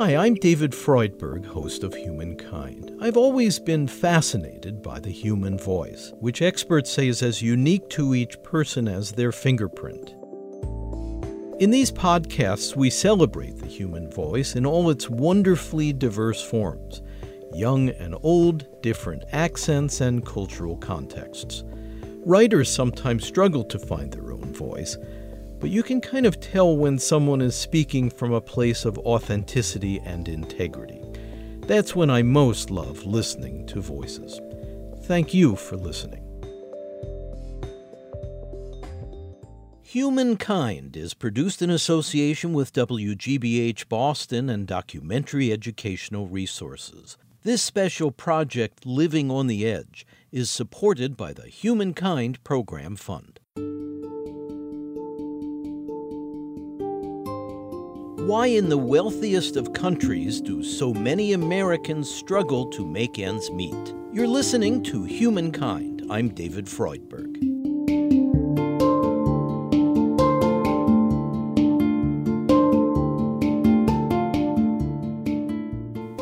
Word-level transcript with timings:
Hi, 0.00 0.16
I'm 0.16 0.32
David 0.32 0.70
Freudberg, 0.72 1.44
host 1.44 1.84
of 1.84 1.92
Humankind. 1.92 2.90
I've 3.02 3.18
always 3.18 3.58
been 3.58 3.86
fascinated 3.86 4.80
by 4.80 4.98
the 4.98 5.10
human 5.10 5.58
voice, 5.58 6.14
which 6.20 6.40
experts 6.40 6.90
say 6.90 7.08
is 7.08 7.22
as 7.22 7.42
unique 7.42 7.86
to 7.90 8.14
each 8.14 8.42
person 8.42 8.88
as 8.88 9.12
their 9.12 9.30
fingerprint. 9.30 10.14
In 11.60 11.68
these 11.68 11.92
podcasts, 11.92 12.74
we 12.74 12.88
celebrate 12.88 13.58
the 13.58 13.66
human 13.66 14.10
voice 14.10 14.56
in 14.56 14.64
all 14.64 14.88
its 14.88 15.10
wonderfully 15.10 15.92
diverse 15.92 16.42
forms 16.42 17.02
young 17.52 17.90
and 17.90 18.16
old, 18.22 18.80
different 18.80 19.24
accents, 19.32 20.00
and 20.00 20.24
cultural 20.24 20.78
contexts. 20.78 21.62
Writers 22.24 22.72
sometimes 22.72 23.26
struggle 23.26 23.64
to 23.64 23.78
find 23.78 24.10
their 24.10 24.32
own 24.32 24.54
voice, 24.54 24.96
but 25.60 25.70
you 25.70 25.82
can 25.82 26.00
kind 26.00 26.26
of 26.26 26.40
tell 26.40 26.76
when 26.76 26.98
someone 26.98 27.42
is 27.42 27.54
speaking 27.54 28.10
from 28.10 28.32
a 28.32 28.40
place 28.40 28.84
of 28.84 28.98
authenticity 28.98 30.00
and 30.00 30.26
integrity. 30.26 31.00
That's 31.66 31.94
when 31.94 32.10
I 32.10 32.22
most 32.22 32.70
love 32.70 33.04
listening 33.04 33.66
to 33.66 33.80
voices. 33.80 34.40
Thank 35.04 35.34
you 35.34 35.54
for 35.54 35.76
listening. 35.76 36.26
Humankind 39.82 40.96
is 40.96 41.14
produced 41.14 41.62
in 41.62 41.68
association 41.68 42.52
with 42.52 42.72
WGBH 42.72 43.88
Boston 43.88 44.48
and 44.48 44.66
Documentary 44.66 45.52
Educational 45.52 46.28
Resources. 46.28 47.16
This 47.42 47.60
special 47.60 48.12
project, 48.12 48.86
Living 48.86 49.30
on 49.30 49.48
the 49.48 49.66
Edge, 49.66 50.06
is 50.30 50.48
supported 50.48 51.16
by 51.16 51.32
the 51.32 51.48
Humankind 51.48 52.42
Program 52.44 52.94
Fund. 52.94 53.40
Why, 58.30 58.46
in 58.46 58.68
the 58.68 58.78
wealthiest 58.78 59.56
of 59.56 59.72
countries, 59.72 60.40
do 60.40 60.62
so 60.62 60.94
many 60.94 61.32
Americans 61.32 62.08
struggle 62.08 62.64
to 62.66 62.86
make 62.86 63.18
ends 63.18 63.50
meet? 63.50 63.92
You're 64.12 64.28
listening 64.28 64.84
to 64.84 65.02
Humankind. 65.02 66.06
I'm 66.08 66.28
David 66.28 66.66
Freudberg. 66.66 67.34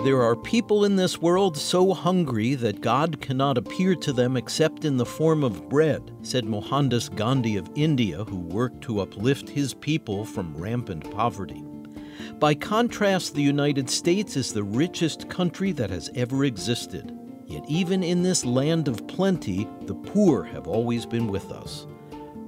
There 0.02 0.22
are 0.22 0.34
people 0.34 0.86
in 0.86 0.96
this 0.96 1.20
world 1.20 1.58
so 1.58 1.92
hungry 1.92 2.54
that 2.54 2.80
God 2.80 3.20
cannot 3.20 3.58
appear 3.58 3.94
to 3.96 4.14
them 4.14 4.38
except 4.38 4.86
in 4.86 4.96
the 4.96 5.04
form 5.04 5.44
of 5.44 5.68
bread, 5.68 6.10
said 6.22 6.46
Mohandas 6.46 7.10
Gandhi 7.10 7.58
of 7.58 7.68
India, 7.74 8.24
who 8.24 8.38
worked 8.38 8.80
to 8.84 9.00
uplift 9.00 9.50
his 9.50 9.74
people 9.74 10.24
from 10.24 10.56
rampant 10.56 11.10
poverty. 11.10 11.67
By 12.38 12.54
contrast, 12.54 13.34
the 13.34 13.42
United 13.42 13.88
States 13.90 14.36
is 14.36 14.52
the 14.52 14.62
richest 14.62 15.28
country 15.28 15.72
that 15.72 15.90
has 15.90 16.10
ever 16.14 16.44
existed. 16.44 17.16
Yet, 17.46 17.64
even 17.68 18.02
in 18.02 18.22
this 18.22 18.44
land 18.44 18.88
of 18.88 19.06
plenty, 19.08 19.68
the 19.82 19.94
poor 19.94 20.44
have 20.44 20.68
always 20.68 21.06
been 21.06 21.28
with 21.28 21.50
us. 21.50 21.86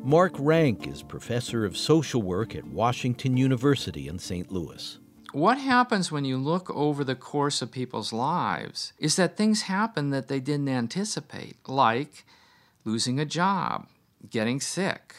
Mark 0.02 0.32
Rank 0.38 0.86
is 0.86 1.02
professor 1.02 1.64
of 1.64 1.76
social 1.76 2.22
work 2.22 2.54
at 2.54 2.66
Washington 2.66 3.36
University 3.36 4.08
in 4.08 4.18
St. 4.18 4.50
Louis 4.50 4.98
what 5.32 5.58
happens 5.58 6.10
when 6.10 6.24
you 6.24 6.36
look 6.36 6.70
over 6.70 7.04
the 7.04 7.14
course 7.14 7.62
of 7.62 7.70
people's 7.70 8.12
lives 8.12 8.92
is 8.98 9.16
that 9.16 9.36
things 9.36 9.62
happen 9.62 10.10
that 10.10 10.28
they 10.28 10.40
didn't 10.40 10.68
anticipate, 10.68 11.56
like 11.68 12.24
losing 12.84 13.20
a 13.20 13.24
job, 13.24 13.86
getting 14.28 14.60
sick, 14.60 15.16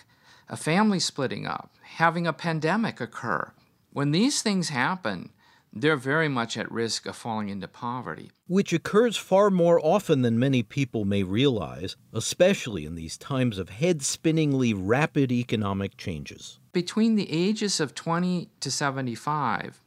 a 0.49 0.57
family 0.57 0.99
splitting 0.99 1.45
up, 1.45 1.73
having 1.81 2.27
a 2.27 2.33
pandemic 2.33 2.99
occur. 2.99 3.51
When 3.93 4.11
these 4.11 4.41
things 4.41 4.69
happen, 4.69 5.31
they're 5.73 5.97
very 5.97 6.29
much 6.29 6.57
at 6.57 6.71
risk 6.71 7.05
of 7.05 7.15
falling 7.15 7.49
into 7.49 7.67
poverty. 7.67 8.31
Which 8.47 8.71
occurs 8.71 9.17
far 9.17 9.49
more 9.49 9.79
often 9.85 10.21
than 10.21 10.39
many 10.39 10.63
people 10.63 11.05
may 11.05 11.23
realize, 11.23 11.95
especially 12.13 12.85
in 12.85 12.95
these 12.95 13.17
times 13.17 13.57
of 13.57 13.69
head 13.69 14.01
spinningly 14.01 14.73
rapid 14.73 15.31
economic 15.31 15.97
changes. 15.97 16.59
Between 16.71 17.15
the 17.15 17.31
ages 17.31 17.79
of 17.79 17.93
20 17.93 18.49
to 18.61 18.71
75, 18.71 19.81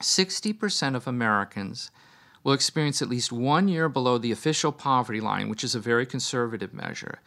60% 0.00 0.94
of 0.96 1.06
Americans 1.08 1.90
will 2.44 2.52
experience 2.52 3.02
at 3.02 3.08
least 3.08 3.32
one 3.32 3.68
year 3.68 3.88
below 3.88 4.18
the 4.18 4.32
official 4.32 4.72
poverty 4.72 5.20
line, 5.20 5.48
which 5.48 5.64
is 5.64 5.74
a 5.74 5.80
very 5.80 6.06
conservative 6.06 6.72
measure. 6.72 7.20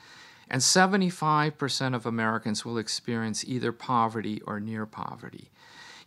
And 0.49 0.61
75% 0.61 1.95
of 1.95 2.05
Americans 2.05 2.63
will 2.63 2.77
experience 2.77 3.43
either 3.45 3.71
poverty 3.71 4.41
or 4.45 4.59
near 4.59 4.85
poverty. 4.85 5.49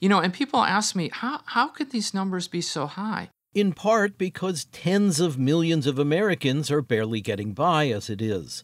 You 0.01 0.09
know, 0.09 0.21
and 0.21 0.33
people 0.33 0.61
ask 0.61 0.95
me, 0.95 1.11
how, 1.13 1.41
how 1.47 1.69
could 1.69 1.91
these 1.91 2.15
numbers 2.15 2.49
be 2.49 2.61
so 2.61 2.87
high? 2.87 3.31
In 3.55 3.73
part 3.73 4.19
because 4.19 4.67
tens 4.67 5.21
of 5.21 5.39
millions 5.39 5.87
of 5.87 5.99
Americans 5.99 6.71
are 6.71 6.83
barely 6.83 7.21
getting 7.21 7.53
by 7.53 7.89
as 7.89 8.09
it 8.09 8.23
is. 8.23 8.63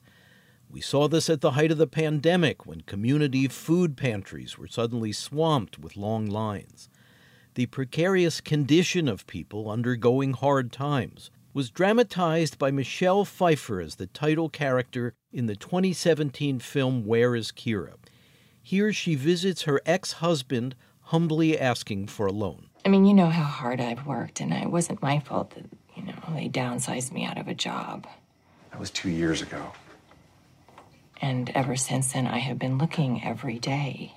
We 0.69 0.81
saw 0.81 1.09
this 1.09 1.31
at 1.31 1.41
the 1.41 1.53
height 1.53 1.73
of 1.73 1.79
the 1.79 1.87
pandemic 1.87 2.67
when 2.67 2.83
community 2.83 3.49
food 3.49 3.97
pantries 3.97 4.59
were 4.59 4.69
suddenly 4.69 5.13
swamped 5.13 5.79
with 5.79 5.97
long 5.97 6.27
lines 6.27 6.89
the 7.55 7.67
precarious 7.67 8.41
condition 8.41 9.09
of 9.09 9.27
people 9.27 9.71
undergoing 9.71 10.33
hard 10.33 10.73
times 10.73 11.31
was 11.53 11.71
dramatized 11.71 12.59
by 12.59 12.71
Michelle 12.71 13.25
Pfeiffer 13.25 13.81
as 13.81 13.95
the 13.95 14.09
title 14.09 14.49
character 14.49 15.15
in 15.33 15.47
the 15.47 15.55
2017 15.55 16.59
film 16.59 17.05
Where 17.05 17.37
is 17.37 17.53
Kyra? 17.53 17.95
Here 18.61 18.93
she 18.93 19.15
visits 19.15 19.63
her 19.63 19.81
ex 19.87 20.15
husband, 20.15 20.75
humbly 21.05 21.59
asking 21.59 22.07
for 22.09 22.27
a 22.27 22.33
loan. 22.33 22.69
I 22.85 22.89
mean, 22.89 23.05
you 23.07 23.15
know 23.15 23.31
how 23.31 23.45
hard 23.45 23.81
I've 23.81 24.07
worked, 24.07 24.41
and 24.41 24.53
it 24.53 24.71
wasn't 24.71 25.03
my 25.03 25.21
fault 25.21 25.51
that, 25.55 25.65
you 25.97 26.03
know, 26.03 26.15
they 26.35 26.49
downsized 26.49 27.13
me 27.13 27.25
out 27.25 27.39
of 27.39 27.49
a 27.49 27.55
job. 27.55 28.07
That 28.71 28.81
was 28.81 28.91
two 28.91 29.11
years 29.11 29.41
ago. 29.41 29.73
And 31.21 31.51
ever 31.51 31.77
since 31.77 32.13
then, 32.13 32.27
I 32.27 32.39
have 32.39 32.59
been 32.59 32.77
looking 32.77 33.25
every 33.25 33.59
day. 33.59 34.15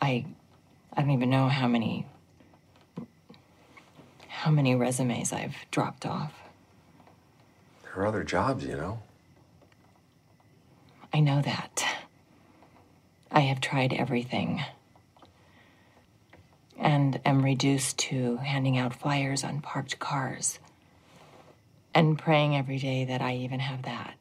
I 0.00 0.24
I 0.94 1.00
don't 1.00 1.10
even 1.10 1.30
know 1.30 1.48
how 1.48 1.68
many 1.68 2.06
how 4.28 4.50
many 4.50 4.74
resumes 4.74 5.32
I've 5.32 5.56
dropped 5.70 6.06
off. 6.06 6.32
There 7.82 8.02
are 8.02 8.06
other 8.06 8.24
jobs, 8.24 8.64
you 8.64 8.76
know. 8.76 9.02
I 11.12 11.20
know 11.20 11.42
that. 11.42 11.84
I 13.30 13.40
have 13.40 13.60
tried 13.60 13.92
everything 13.92 14.62
and 16.82 17.20
am 17.24 17.44
reduced 17.44 17.96
to 17.98 18.36
handing 18.38 18.76
out 18.76 18.94
flyers 18.94 19.44
on 19.44 19.60
parked 19.60 19.98
cars 19.98 20.58
and 21.94 22.18
praying 22.18 22.56
every 22.56 22.78
day 22.78 23.04
that 23.04 23.22
I 23.22 23.36
even 23.36 23.60
have 23.60 23.82
that 23.82 24.14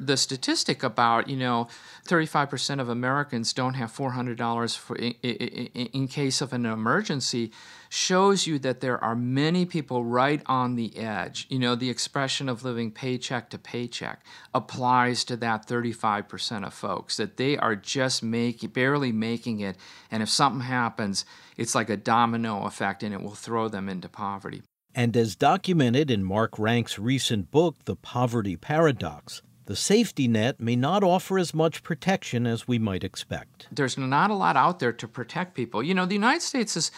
the 0.00 0.16
statistic 0.16 0.82
about 0.82 1.28
you 1.28 1.36
know 1.36 1.68
35% 2.08 2.80
of 2.80 2.88
Americans 2.88 3.52
don't 3.52 3.74
have 3.74 3.92
$400 3.92 4.76
for 4.76 4.96
in, 4.96 5.12
in, 5.22 5.86
in, 5.86 6.08
case 6.08 6.40
of 6.40 6.52
an 6.52 6.66
emergency 6.66 7.52
shows 7.88 8.46
you 8.46 8.58
that 8.58 8.80
there 8.80 9.02
are 9.02 9.14
many 9.14 9.66
people 9.66 10.04
right 10.04 10.42
on 10.46 10.76
the 10.76 10.96
edge. 10.96 11.46
You 11.50 11.58
know, 11.58 11.74
the 11.74 11.90
expression 11.90 12.48
of 12.48 12.64
living 12.64 12.90
paycheck 12.90 13.50
to 13.50 13.58
paycheck 13.58 14.24
applies 14.54 15.24
to 15.24 15.36
that 15.36 15.68
35% 15.68 16.66
of 16.66 16.74
folks 16.74 17.16
that 17.18 17.36
they 17.36 17.56
are 17.56 17.76
just 17.76 18.22
making 18.22 18.70
barely 18.70 19.12
making 19.12 19.60
it 19.60 19.76
and 20.10 20.22
if 20.22 20.28
something 20.28 20.62
happens, 20.62 21.24
it's 21.56 21.74
like 21.74 21.90
a 21.90 21.96
domino 21.96 22.64
effect 22.64 23.02
and 23.02 23.14
it 23.14 23.22
will 23.22 23.34
throw 23.34 23.68
them 23.68 23.88
into 23.88 24.08
poverty. 24.08 24.62
And 24.94 25.16
as 25.16 25.36
documented 25.36 26.10
in 26.10 26.24
Mark 26.24 26.58
Rank's 26.58 26.98
recent 26.98 27.50
book, 27.50 27.76
The 27.84 27.94
Poverty 27.94 28.56
Paradox, 28.56 29.42
the 29.70 29.76
safety 29.76 30.26
net 30.26 30.58
may 30.58 30.74
not 30.74 31.04
offer 31.04 31.38
as 31.38 31.54
much 31.54 31.84
protection 31.84 32.44
as 32.44 32.66
we 32.66 32.76
might 32.76 33.04
expect. 33.04 33.68
There's 33.70 33.96
not 33.96 34.28
a 34.28 34.34
lot 34.34 34.56
out 34.56 34.80
there 34.80 34.92
to 34.92 35.06
protect 35.06 35.54
people. 35.54 35.80
You 35.80 35.94
know, 35.94 36.06
the 36.06 36.14
United 36.14 36.42
States 36.42 36.76
is 36.76 36.90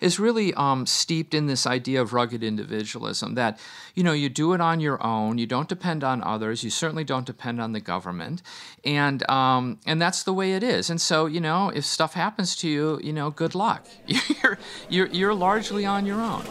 is 0.00 0.20
really 0.20 0.54
um, 0.54 0.86
steeped 0.86 1.34
in 1.34 1.46
this 1.46 1.66
idea 1.66 2.00
of 2.00 2.12
rugged 2.12 2.44
individualism 2.44 3.34
that 3.34 3.58
you 3.96 4.04
know 4.04 4.12
you 4.12 4.28
do 4.28 4.52
it 4.52 4.60
on 4.60 4.78
your 4.78 5.02
own 5.04 5.38
you 5.38 5.46
don't 5.46 5.68
depend 5.68 6.02
on 6.04 6.22
others 6.22 6.64
you 6.64 6.70
certainly 6.70 7.04
don't 7.04 7.26
depend 7.26 7.60
on 7.60 7.72
the 7.72 7.80
government 7.80 8.40
and 8.84 9.28
um, 9.28 9.78
and 9.84 10.00
that's 10.00 10.22
the 10.22 10.32
way 10.32 10.54
it 10.54 10.62
is 10.62 10.88
and 10.88 11.00
so 11.00 11.26
you 11.26 11.40
know 11.40 11.68
if 11.74 11.84
stuff 11.84 12.14
happens 12.14 12.56
to 12.56 12.66
you 12.66 12.98
you 13.02 13.12
know 13.12 13.30
good 13.30 13.54
luck 13.54 13.86
you're 14.06 14.58
you're, 14.88 15.08
you're 15.08 15.34
largely 15.34 15.84
on 15.84 16.06
your 16.06 16.20
own 16.20 16.44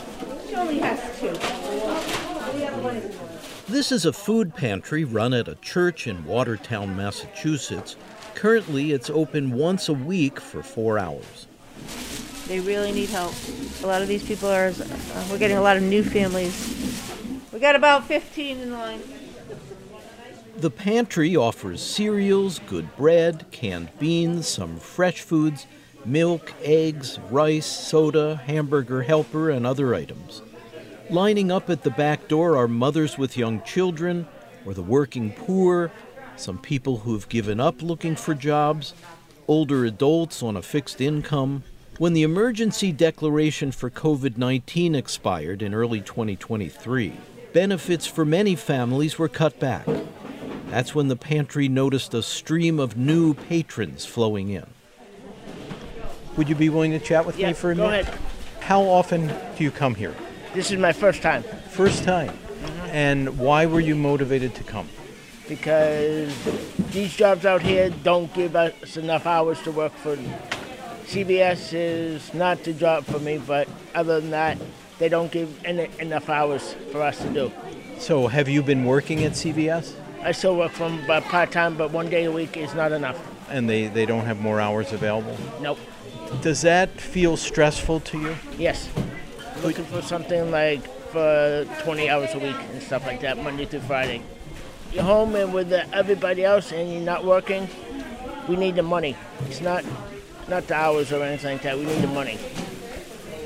she 0.48 0.54
only 0.54 0.78
has 0.78 1.00
two 1.20 2.29
this 3.68 3.92
is 3.92 4.06
a 4.06 4.13
food 4.13 4.56
pantry 4.56 5.04
run 5.04 5.34
at 5.34 5.48
a 5.48 5.56
church 5.56 6.07
in 6.07 6.25
Watertown, 6.25 6.96
Massachusetts. 6.96 7.96
Currently, 8.36 8.92
it's 8.92 9.10
open 9.10 9.51
once 9.51 9.90
a 9.90 9.94
week 9.94 10.40
for 10.40 10.63
four 10.63 10.98
hours. 10.98 11.48
They 12.48 12.60
really 12.60 12.92
need 12.92 13.10
help. 13.10 13.34
A 13.84 13.88
lot 13.88 14.01
of 14.01 14.07
these 14.07 14.24
people 14.24 14.50
are, 14.50 14.68
uh, 14.68 15.28
we're 15.30 15.38
getting 15.38 15.57
a 15.57 15.62
lot 15.62 15.78
of 15.78 15.84
new 15.84 16.04
families. 16.04 16.80
We 17.54 17.60
got 17.60 17.75
about 17.75 18.06
15 18.06 18.60
in 18.60 18.72
line. 18.72 19.01
The 20.57 20.72
pantry 20.72 21.36
offers 21.36 21.81
cereals, 21.81 22.60
good 22.68 22.96
bread, 22.98 23.46
canned 23.51 23.90
beans, 24.00 24.48
some 24.48 24.78
fresh 24.80 25.22
foods, 25.22 25.68
milk, 26.04 26.54
eggs, 26.63 27.19
rice, 27.30 27.66
soda, 27.66 28.38
hamburger 28.38 29.04
helper, 29.04 29.50
and 29.50 29.66
other 29.66 29.94
items. 29.94 30.42
Lining 31.10 31.52
up 31.52 31.70
at 31.70 31.84
the 31.84 31.90
back 31.90 32.28
door 32.28 32.56
are 32.58 32.68
mothers 32.68 33.18
with 33.18 33.36
young 33.38 33.62
children, 33.64 34.28
or 34.66 34.74
the 34.74 34.84
working 34.84 35.32
poor, 35.32 35.92
some 36.36 36.60
people 36.60 36.98
who've 36.98 37.28
given 37.30 37.60
up 37.60 37.82
looking 37.82 38.16
for 38.16 38.36
jobs, 38.36 38.94
older 39.48 39.86
adults 39.86 40.44
on 40.44 40.56
a 40.56 40.62
fixed 40.62 41.02
income. 41.02 41.64
When 41.98 42.14
the 42.14 42.22
emergency 42.24 42.92
declaration 42.92 43.72
for 43.72 43.90
COVID 43.90 44.38
19 44.38 44.94
expired 44.96 45.62
in 45.64 45.74
early 45.74 46.00
2023, 46.02 47.14
benefits 47.54 48.06
for 48.06 48.24
many 48.24 48.56
families 48.56 49.18
were 49.18 49.28
cut 49.28 49.60
back. 49.60 49.88
That's 50.70 50.94
when 50.94 51.08
the 51.08 51.16
pantry 51.16 51.68
noticed 51.68 52.14
a 52.14 52.22
stream 52.22 52.80
of 52.80 52.96
new 52.96 53.34
patrons 53.34 54.06
flowing 54.06 54.50
in. 54.50 54.68
Would 56.38 56.48
you 56.48 56.56
be 56.56 56.70
willing 56.70 56.92
to 56.92 57.00
chat 57.00 57.26
with 57.26 57.40
Yeah, 57.40 57.48
me 57.48 57.54
for 57.54 57.72
a 57.72 57.76
go 57.76 57.88
minute? 57.90 58.08
ahead. 58.08 58.20
How 58.60 58.84
often 58.84 59.28
do 59.58 59.64
you 59.64 59.72
come 59.72 59.96
here? 59.96 60.14
This 60.54 60.72
is 60.72 60.78
my 60.78 60.94
first 60.94 61.22
time 61.22 61.44
First 61.69 62.04
time. 62.04 62.30
Mm-hmm. 62.30 62.90
And 62.92 63.38
why 63.38 63.66
were 63.66 63.80
you 63.80 63.96
motivated 63.96 64.56
to 64.56 64.63
come? 64.63 64.88
because 65.50 66.31
these 66.92 67.13
jobs 67.16 67.44
out 67.44 67.62
here 67.62 67.90
don't 68.04 68.31
give 68.34 68.56
us 68.56 68.96
enough 68.96 69.25
hours 69.25 69.62
to 69.63 69.72
work 69.72 69.92
for. 69.94 70.16
CVS 71.07 71.74
is 71.74 72.34
not 72.36 72.63
the 72.63 72.72
job 72.72 73.04
for 73.04 73.19
me, 73.19 73.40
but 73.40 73.68
other 73.96 74.22
than 74.22 74.30
that, 74.30 74.60
they 75.00 75.10
don't 75.10 75.31
give 75.31 75.66
en- 75.66 75.90
enough 76.00 76.30
hours 76.30 76.75
for 76.92 77.01
us 77.01 77.18
to 77.18 77.30
do. 77.30 77.51
So, 77.98 78.28
have 78.28 78.48
you 78.48 78.62
been 78.62 78.86
working 78.86 79.24
at 79.24 79.31
CVS? 79.31 79.94
I 80.22 80.31
still 80.34 80.56
work 80.56 80.72
from 80.72 81.04
about 81.04 81.24
part 81.24 81.51
time, 81.51 81.75
but 81.75 81.92
one 81.92 82.10
day 82.10 82.25
a 82.25 82.31
week 82.31 82.56
is 82.56 82.75
not 82.75 82.92
enough. 82.92 83.19
And 83.50 83.68
they, 83.68 83.88
they 83.88 84.06
don't 84.06 84.25
have 84.25 84.40
more 84.40 84.60
hours 84.60 84.94
available? 84.94 85.36
Nope. 85.60 85.80
Does 86.42 86.62
that 86.62 86.90
feel 87.01 87.38
stressful 87.38 88.01
to 88.01 88.22
you? 88.22 88.36
Yes. 88.57 88.88
Looking 89.64 89.86
for 89.86 90.02
something 90.02 90.52
like 90.52 90.82
for 91.12 91.66
20 91.84 92.10
hours 92.10 92.34
a 92.34 92.40
week 92.40 92.56
and 92.72 92.82
stuff 92.82 93.06
like 93.06 93.22
that, 93.22 93.42
Monday 93.44 93.66
through 93.66 93.82
Friday. 93.82 94.22
You're 94.94 95.04
home 95.04 95.36
and 95.36 95.54
with 95.54 95.72
everybody 95.72 96.44
else 96.44 96.72
and 96.72 96.92
you're 96.92 97.02
not 97.02 97.26
working, 97.26 97.68
we 98.48 98.56
need 98.56 98.76
the 98.76 98.84
money. 98.84 99.16
It's 99.48 99.62
not 99.62 99.84
not 100.48 100.66
the 100.68 100.76
hours 100.76 101.12
or 101.12 101.22
anything 101.24 101.54
like 101.54 101.62
that. 101.64 101.78
We 101.78 101.86
need 101.86 102.02
the 102.02 102.08
money. 102.08 102.40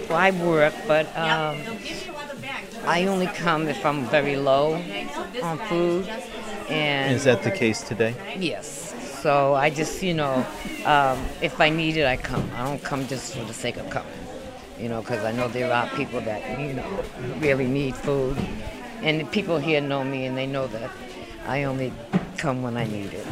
Well, 0.08 0.18
I 0.18 0.32
work, 0.32 0.74
but 0.88 1.06
um, 1.18 1.58
I 2.86 3.06
only 3.08 3.28
come 3.28 3.68
if 3.68 3.86
I'm 3.86 4.06
very 4.06 4.36
low 4.36 4.76
on 5.42 5.58
food. 5.70 6.08
And 6.70 7.14
Is 7.14 7.24
that 7.26 7.44
the 7.44 7.52
case 7.52 7.82
today? 7.82 8.16
yes, 8.38 8.94
so 9.22 9.54
I 9.54 9.70
just, 9.70 10.02
you 10.02 10.14
know, 10.14 10.46
um, 10.86 11.20
if 11.42 11.60
I 11.60 11.70
need 11.70 11.98
it, 11.98 12.06
I 12.06 12.18
come. 12.18 12.50
I 12.56 12.64
don't 12.66 12.82
come 12.82 13.06
just 13.08 13.36
for 13.36 13.44
the 13.44 13.54
sake 13.54 13.78
of 13.78 13.90
coming, 13.90 14.12
you 14.84 14.90
know, 14.90 15.00
because 15.00 15.24
I 15.24 15.32
know 15.32 15.48
there 15.48 15.72
are 15.72 15.88
people 15.96 16.20
that, 16.22 16.60
you 16.60 16.74
know, 16.74 17.04
really 17.40 17.68
need 17.68 17.96
food. 17.96 18.38
And 19.02 19.22
the 19.22 19.26
people 19.26 19.58
here 19.58 19.80
know 19.80 20.04
me 20.04 20.26
and 20.26 20.38
they 20.38 20.46
know 20.46 20.68
that 20.68 20.92
I 21.48 21.64
only 21.64 21.94
come 22.38 22.62
when 22.62 22.76
I 22.76 22.84
need 22.84 23.14
it. 23.14 23.26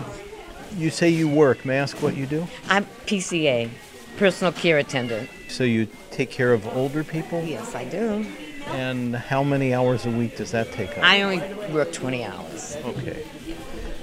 You 0.77 0.89
say 0.89 1.09
you 1.09 1.27
work. 1.27 1.65
May 1.65 1.73
I 1.73 1.81
ask 1.81 2.01
what 2.01 2.15
you 2.15 2.25
do? 2.25 2.47
I'm 2.69 2.85
PCA, 3.05 3.69
personal 4.15 4.53
care 4.53 4.77
attendant. 4.77 5.29
So, 5.49 5.65
you 5.65 5.89
take 6.11 6.31
care 6.31 6.53
of 6.53 6.65
older 6.69 7.03
people? 7.03 7.43
Yes, 7.43 7.75
I 7.75 7.83
do. 7.83 8.25
And 8.67 9.13
how 9.13 9.43
many 9.43 9.73
hours 9.73 10.05
a 10.05 10.11
week 10.11 10.37
does 10.37 10.51
that 10.51 10.71
take 10.71 10.97
up? 10.97 11.03
I 11.03 11.23
only 11.23 11.39
work 11.73 11.91
20 11.91 12.23
hours. 12.23 12.77
Okay. 12.85 13.25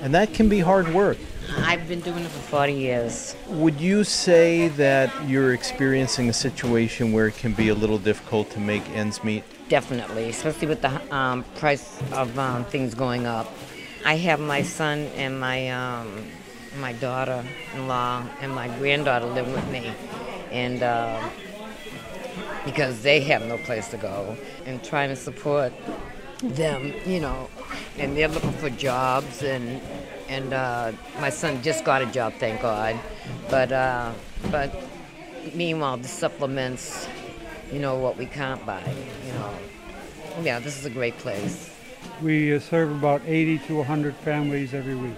And 0.02 0.14
that 0.14 0.34
can 0.34 0.50
be 0.50 0.60
hard 0.60 0.92
work. 0.92 1.16
I've 1.56 1.88
been 1.88 2.00
doing 2.00 2.24
it 2.24 2.30
for 2.30 2.40
40 2.40 2.72
years. 2.72 3.36
Would 3.48 3.80
you 3.80 4.04
say 4.04 4.68
that 4.68 5.10
you're 5.26 5.54
experiencing 5.54 6.28
a 6.28 6.32
situation 6.32 7.12
where 7.12 7.26
it 7.26 7.36
can 7.36 7.52
be 7.52 7.68
a 7.68 7.74
little 7.74 7.98
difficult 7.98 8.50
to 8.50 8.60
make 8.60 8.88
ends 8.90 9.24
meet? 9.24 9.44
Definitely, 9.68 10.28
especially 10.30 10.68
with 10.68 10.82
the 10.82 11.14
um, 11.14 11.44
price 11.56 12.00
of 12.12 12.38
um, 12.38 12.64
things 12.64 12.94
going 12.94 13.26
up. 13.26 13.52
I 14.04 14.16
have 14.16 14.40
my 14.40 14.62
son 14.62 15.00
and 15.16 15.38
my 15.38 15.70
um, 15.70 16.26
my 16.78 16.92
daughter-in-law 16.94 18.26
and 18.40 18.54
my 18.54 18.68
granddaughter 18.78 19.26
live 19.26 19.52
with 19.52 19.68
me, 19.70 19.92
and 20.50 20.82
uh, 20.82 21.28
because 22.64 23.02
they 23.02 23.20
have 23.20 23.44
no 23.46 23.58
place 23.58 23.88
to 23.88 23.96
go, 23.96 24.36
and 24.64 24.82
trying 24.84 25.08
to 25.08 25.16
support 25.16 25.72
them, 26.42 26.94
you 27.04 27.20
know, 27.20 27.50
and 27.98 28.16
they're 28.16 28.28
looking 28.28 28.52
for 28.52 28.70
jobs, 28.70 29.42
and 29.42 29.80
and 30.28 30.52
uh, 30.52 30.92
my 31.20 31.30
son 31.30 31.62
just 31.62 31.84
got 31.84 32.02
a 32.02 32.06
job, 32.06 32.34
thank 32.34 32.60
God, 32.60 32.98
but 33.50 33.72
uh, 33.72 34.12
but 34.50 34.74
meanwhile 35.54 35.96
the 35.96 36.08
supplements, 36.08 37.08
you 37.72 37.78
know, 37.78 37.96
what 37.96 38.16
we 38.16 38.26
can't 38.26 38.64
buy, 38.66 38.82
you 39.26 39.32
know. 39.32 39.54
Yeah, 40.42 40.58
this 40.60 40.78
is 40.78 40.84
a 40.84 40.90
great 40.90 41.16
place. 41.18 41.70
We 42.22 42.54
uh, 42.54 42.60
serve 42.60 42.90
about 42.90 43.22
80 43.26 43.58
to 43.66 43.76
100 43.76 44.14
families 44.16 44.74
every 44.74 44.94
week. 44.94 45.16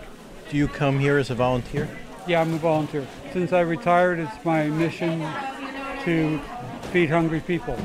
Do 0.51 0.57
you 0.57 0.69
come 0.69 0.99
here 0.99 1.19
as 1.19 1.31
a 1.31 1.35
volunteer? 1.35 1.89
Yeah, 2.27 2.41
I'm 2.41 2.55
a 2.55 2.59
volunteer. 2.59 3.07
Since 3.33 3.53
I 3.53 3.61
retired, 3.61 4.19
it's 4.19 4.45
my 4.45 4.67
mission 4.69 5.21
to 6.05 6.41
feed 6.93 7.11
hungry 7.11 7.41
people. 7.41 7.77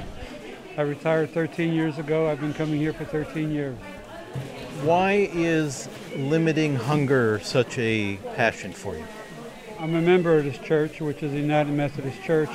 I 0.78 0.82
retired 0.82 1.32
13 1.32 1.74
years 1.74 1.98
ago. 1.98 2.30
I've 2.30 2.40
been 2.40 2.54
coming 2.54 2.80
here 2.80 2.94
for 2.94 3.06
13 3.06 3.52
years. 3.52 3.78
Why 4.84 5.30
is 5.34 5.90
limiting 6.16 6.76
hunger 6.76 7.40
such 7.44 7.78
a 7.78 8.18
passion 8.36 8.72
for 8.74 8.96
you? 8.96 9.06
I'm 9.80 9.96
a 9.96 10.02
member 10.02 10.38
of 10.38 10.44
this 10.44 10.58
church, 10.60 11.02
which 11.02 11.24
is 11.24 11.32
the 11.32 11.40
United 11.40 11.72
Methodist 11.72 12.22
Church, 12.24 12.50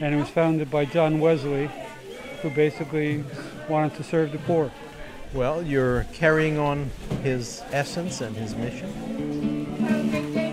and 0.00 0.14
it 0.14 0.18
was 0.18 0.28
founded 0.28 0.70
by 0.70 0.84
John 0.84 1.20
Wesley, 1.20 1.70
who 2.42 2.50
basically 2.50 3.24
wanted 3.68 3.96
to 3.96 4.04
serve 4.04 4.32
the 4.32 4.38
poor. 4.38 4.70
Well, 5.32 5.62
you're 5.62 6.04
carrying 6.12 6.58
on 6.58 6.90
his 7.22 7.62
essence 7.70 8.20
and 8.20 8.36
his 8.36 8.54
mission. 8.54 9.72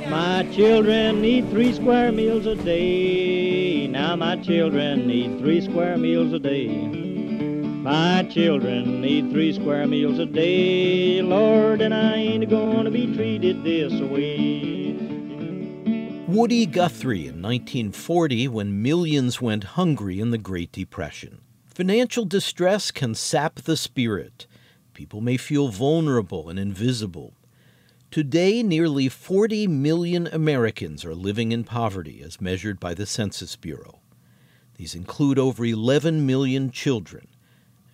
My 0.10 0.48
children 0.54 1.22
need 1.22 1.50
three 1.50 1.74
square 1.74 2.12
meals 2.12 2.46
a 2.46 2.56
day. 2.56 3.88
Now 3.88 4.16
my 4.16 4.38
children 4.38 5.08
need 5.08 5.40
three 5.40 5.62
square 5.62 5.98
meals 5.98 6.32
a 6.32 6.40
day. 6.40 7.15
My 7.86 8.24
children 8.24 9.00
need 9.00 9.30
three 9.30 9.54
square 9.54 9.86
meals 9.86 10.18
a 10.18 10.26
day. 10.26 11.22
Lord, 11.22 11.82
and 11.82 11.94
I 11.94 12.16
ain't 12.16 12.50
gonna 12.50 12.90
be 12.90 13.06
treated 13.16 13.64
this 13.64 13.94
way. 14.02 14.94
Woody 16.28 16.66
Guthrie 16.66 17.28
in 17.28 17.44
1940 17.44 18.48
when 18.48 18.82
millions 18.82 19.40
went 19.40 19.76
hungry 19.78 20.20
in 20.20 20.32
the 20.32 20.40
Great 20.40 20.72
Depression. 20.72 21.42
Financial 21.68 22.26
distress 22.26 22.90
can 22.90 23.14
sap 23.14 23.62
the 23.62 23.78
spirit. 23.78 24.48
People 24.96 25.22
may 25.22 25.38
feel 25.38 25.68
vulnerable 25.68 26.50
and 26.50 26.58
invisible. 26.58 27.36
Today, 28.10 28.64
nearly 28.64 29.10
40 29.10 29.68
million 29.68 30.26
Americans 30.34 31.06
are 31.06 31.14
living 31.14 31.52
in 31.52 31.64
poverty 31.64 32.24
as 32.24 32.42
measured 32.42 32.80
by 32.80 32.96
the 32.96 33.06
Census 33.06 33.56
Bureau. 33.56 34.00
These 34.78 34.96
include 34.96 35.38
over 35.38 35.64
11 35.64 36.26
million 36.26 36.72
children, 36.72 37.28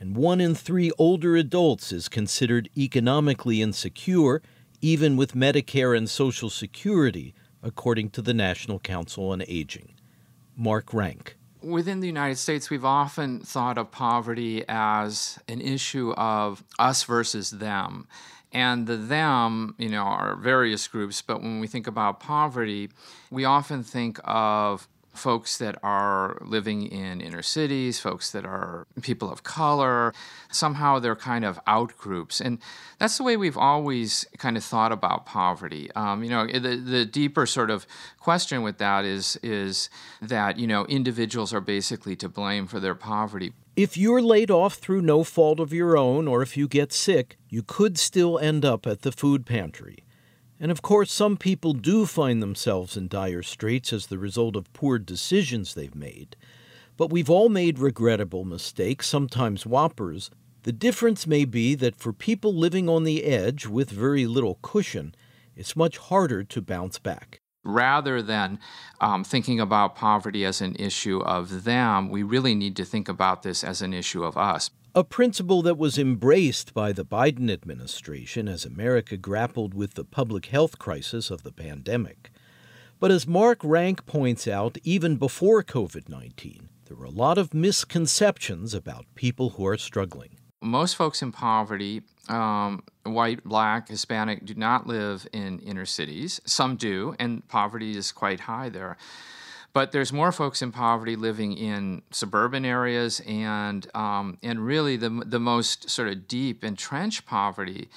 and 0.01 0.17
one 0.17 0.41
in 0.41 0.55
three 0.55 0.91
older 0.97 1.37
adults 1.37 1.91
is 1.91 2.09
considered 2.09 2.71
economically 2.75 3.61
insecure, 3.61 4.41
even 4.81 5.15
with 5.15 5.35
Medicare 5.35 5.95
and 5.95 6.09
Social 6.09 6.49
Security, 6.49 7.35
according 7.61 8.09
to 8.09 8.23
the 8.23 8.33
National 8.33 8.79
Council 8.79 9.29
on 9.29 9.43
Aging. 9.47 9.93
Mark 10.57 10.91
Rank. 10.91 11.37
Within 11.61 11.99
the 11.99 12.07
United 12.07 12.37
States, 12.37 12.71
we've 12.71 12.83
often 12.83 13.41
thought 13.41 13.77
of 13.77 13.91
poverty 13.91 14.65
as 14.67 15.37
an 15.47 15.61
issue 15.61 16.13
of 16.13 16.63
us 16.79 17.03
versus 17.03 17.51
them. 17.51 18.07
And 18.51 18.87
the 18.87 18.97
them, 18.97 19.75
you 19.77 19.89
know, 19.89 20.01
are 20.01 20.35
various 20.35 20.87
groups, 20.87 21.21
but 21.21 21.43
when 21.43 21.59
we 21.59 21.67
think 21.67 21.85
about 21.85 22.19
poverty, 22.19 22.89
we 23.29 23.45
often 23.45 23.83
think 23.83 24.19
of 24.23 24.87
folks 25.21 25.57
that 25.59 25.77
are 25.83 26.37
living 26.41 26.87
in 26.87 27.21
inner 27.21 27.43
cities, 27.43 27.99
folks 27.99 28.31
that 28.31 28.45
are 28.45 28.87
people 29.01 29.31
of 29.31 29.43
color. 29.43 30.13
Somehow 30.51 30.99
they're 30.99 31.15
kind 31.15 31.45
of 31.45 31.59
out 31.67 31.95
groups. 31.97 32.41
And 32.41 32.57
that's 32.97 33.17
the 33.17 33.23
way 33.23 33.37
we've 33.37 33.57
always 33.57 34.25
kind 34.37 34.57
of 34.57 34.63
thought 34.63 34.91
about 34.91 35.25
poverty. 35.25 35.91
Um, 35.93 36.23
you 36.23 36.29
know, 36.29 36.47
the, 36.47 36.75
the 36.75 37.05
deeper 37.05 37.45
sort 37.45 37.69
of 37.69 37.85
question 38.19 38.63
with 38.63 38.79
that 38.79 39.05
is, 39.05 39.37
is 39.43 39.89
that, 40.21 40.57
you 40.57 40.67
know, 40.67 40.85
individuals 40.87 41.53
are 41.53 41.61
basically 41.61 42.15
to 42.17 42.27
blame 42.27 42.67
for 42.67 42.79
their 42.79 42.95
poverty. 42.95 43.53
If 43.75 43.95
you're 43.95 44.21
laid 44.21 44.51
off 44.51 44.73
through 44.73 45.01
no 45.01 45.23
fault 45.23 45.59
of 45.59 45.71
your 45.71 45.95
own, 45.95 46.27
or 46.27 46.41
if 46.41 46.57
you 46.57 46.67
get 46.67 46.91
sick, 46.91 47.37
you 47.47 47.63
could 47.63 47.97
still 47.97 48.37
end 48.37 48.65
up 48.65 48.85
at 48.85 49.03
the 49.03 49.11
food 49.11 49.45
pantry. 49.45 50.03
And 50.61 50.71
of 50.71 50.83
course, 50.83 51.11
some 51.11 51.37
people 51.37 51.73
do 51.73 52.05
find 52.05 52.39
themselves 52.39 52.95
in 52.95 53.07
dire 53.07 53.41
straits 53.41 53.91
as 53.91 54.05
the 54.05 54.19
result 54.19 54.55
of 54.55 54.71
poor 54.73 54.99
decisions 54.99 55.73
they've 55.73 55.95
made. 55.95 56.35
But 56.97 57.09
we've 57.09 57.31
all 57.31 57.49
made 57.49 57.79
regrettable 57.79 58.45
mistakes, 58.45 59.07
sometimes 59.07 59.65
whoppers. 59.65 60.29
The 60.61 60.71
difference 60.71 61.25
may 61.25 61.45
be 61.45 61.73
that 61.73 61.95
for 61.95 62.13
people 62.13 62.53
living 62.53 62.87
on 62.87 63.05
the 63.05 63.23
edge 63.23 63.65
with 63.65 63.89
very 63.89 64.27
little 64.27 64.59
cushion, 64.61 65.15
it's 65.55 65.75
much 65.75 65.97
harder 65.97 66.43
to 66.43 66.61
bounce 66.61 66.99
back. 66.99 67.40
Rather 67.63 68.21
than 68.21 68.59
um, 68.99 69.23
thinking 69.23 69.59
about 69.59 69.95
poverty 69.95 70.43
as 70.43 70.61
an 70.61 70.75
issue 70.75 71.19
of 71.21 71.63
them, 71.63 72.09
we 72.09 72.23
really 72.23 72.55
need 72.55 72.75
to 72.75 72.85
think 72.85 73.07
about 73.07 73.43
this 73.43 73.63
as 73.63 73.81
an 73.81 73.93
issue 73.93 74.23
of 74.23 74.35
us. 74.35 74.71
A 74.95 75.03
principle 75.03 75.61
that 75.61 75.77
was 75.77 75.97
embraced 75.97 76.73
by 76.73 76.91
the 76.91 77.05
Biden 77.05 77.49
administration 77.49 78.47
as 78.47 78.65
America 78.65 79.15
grappled 79.15 79.73
with 79.73 79.93
the 79.93 80.03
public 80.03 80.47
health 80.47 80.79
crisis 80.79 81.31
of 81.31 81.43
the 81.43 81.51
pandemic. 81.51 82.31
But 82.99 83.09
as 83.09 83.25
Mark 83.25 83.59
Rank 83.63 84.05
points 84.05 84.47
out, 84.47 84.77
even 84.83 85.15
before 85.15 85.63
COVID 85.63 86.09
19, 86.09 86.69
there 86.85 86.97
were 86.97 87.05
a 87.05 87.09
lot 87.09 87.37
of 87.37 87.53
misconceptions 87.53 88.73
about 88.73 89.05
people 89.15 89.51
who 89.51 89.65
are 89.65 89.77
struggling. 89.77 90.40
Most 90.61 90.95
folks 90.95 91.21
in 91.21 91.31
poverty, 91.31 92.03
um, 92.29 92.83
white, 93.03 93.43
black, 93.43 93.89
Hispanic, 93.89 94.45
do 94.45 94.53
not 94.53 94.85
live 94.85 95.27
in 95.33 95.59
inner 95.59 95.85
cities. 95.85 96.39
Some 96.45 96.75
do, 96.75 97.15
and 97.19 97.47
poverty 97.47 97.97
is 97.97 98.11
quite 98.11 98.41
high 98.41 98.69
there. 98.69 98.97
But 99.73 99.91
there's 99.91 100.13
more 100.13 100.31
folks 100.31 100.61
in 100.61 100.71
poverty 100.71 101.15
living 101.15 101.53
in 101.53 102.03
suburban 102.11 102.65
areas, 102.65 103.21
and 103.25 103.87
um, 103.95 104.37
and 104.43 104.65
really 104.65 104.97
the 104.97 105.09
the 105.25 105.39
most 105.39 105.89
sort 105.89 106.09
of 106.09 106.27
deep 106.27 106.63
entrenched 106.63 107.25
poverty 107.25 107.89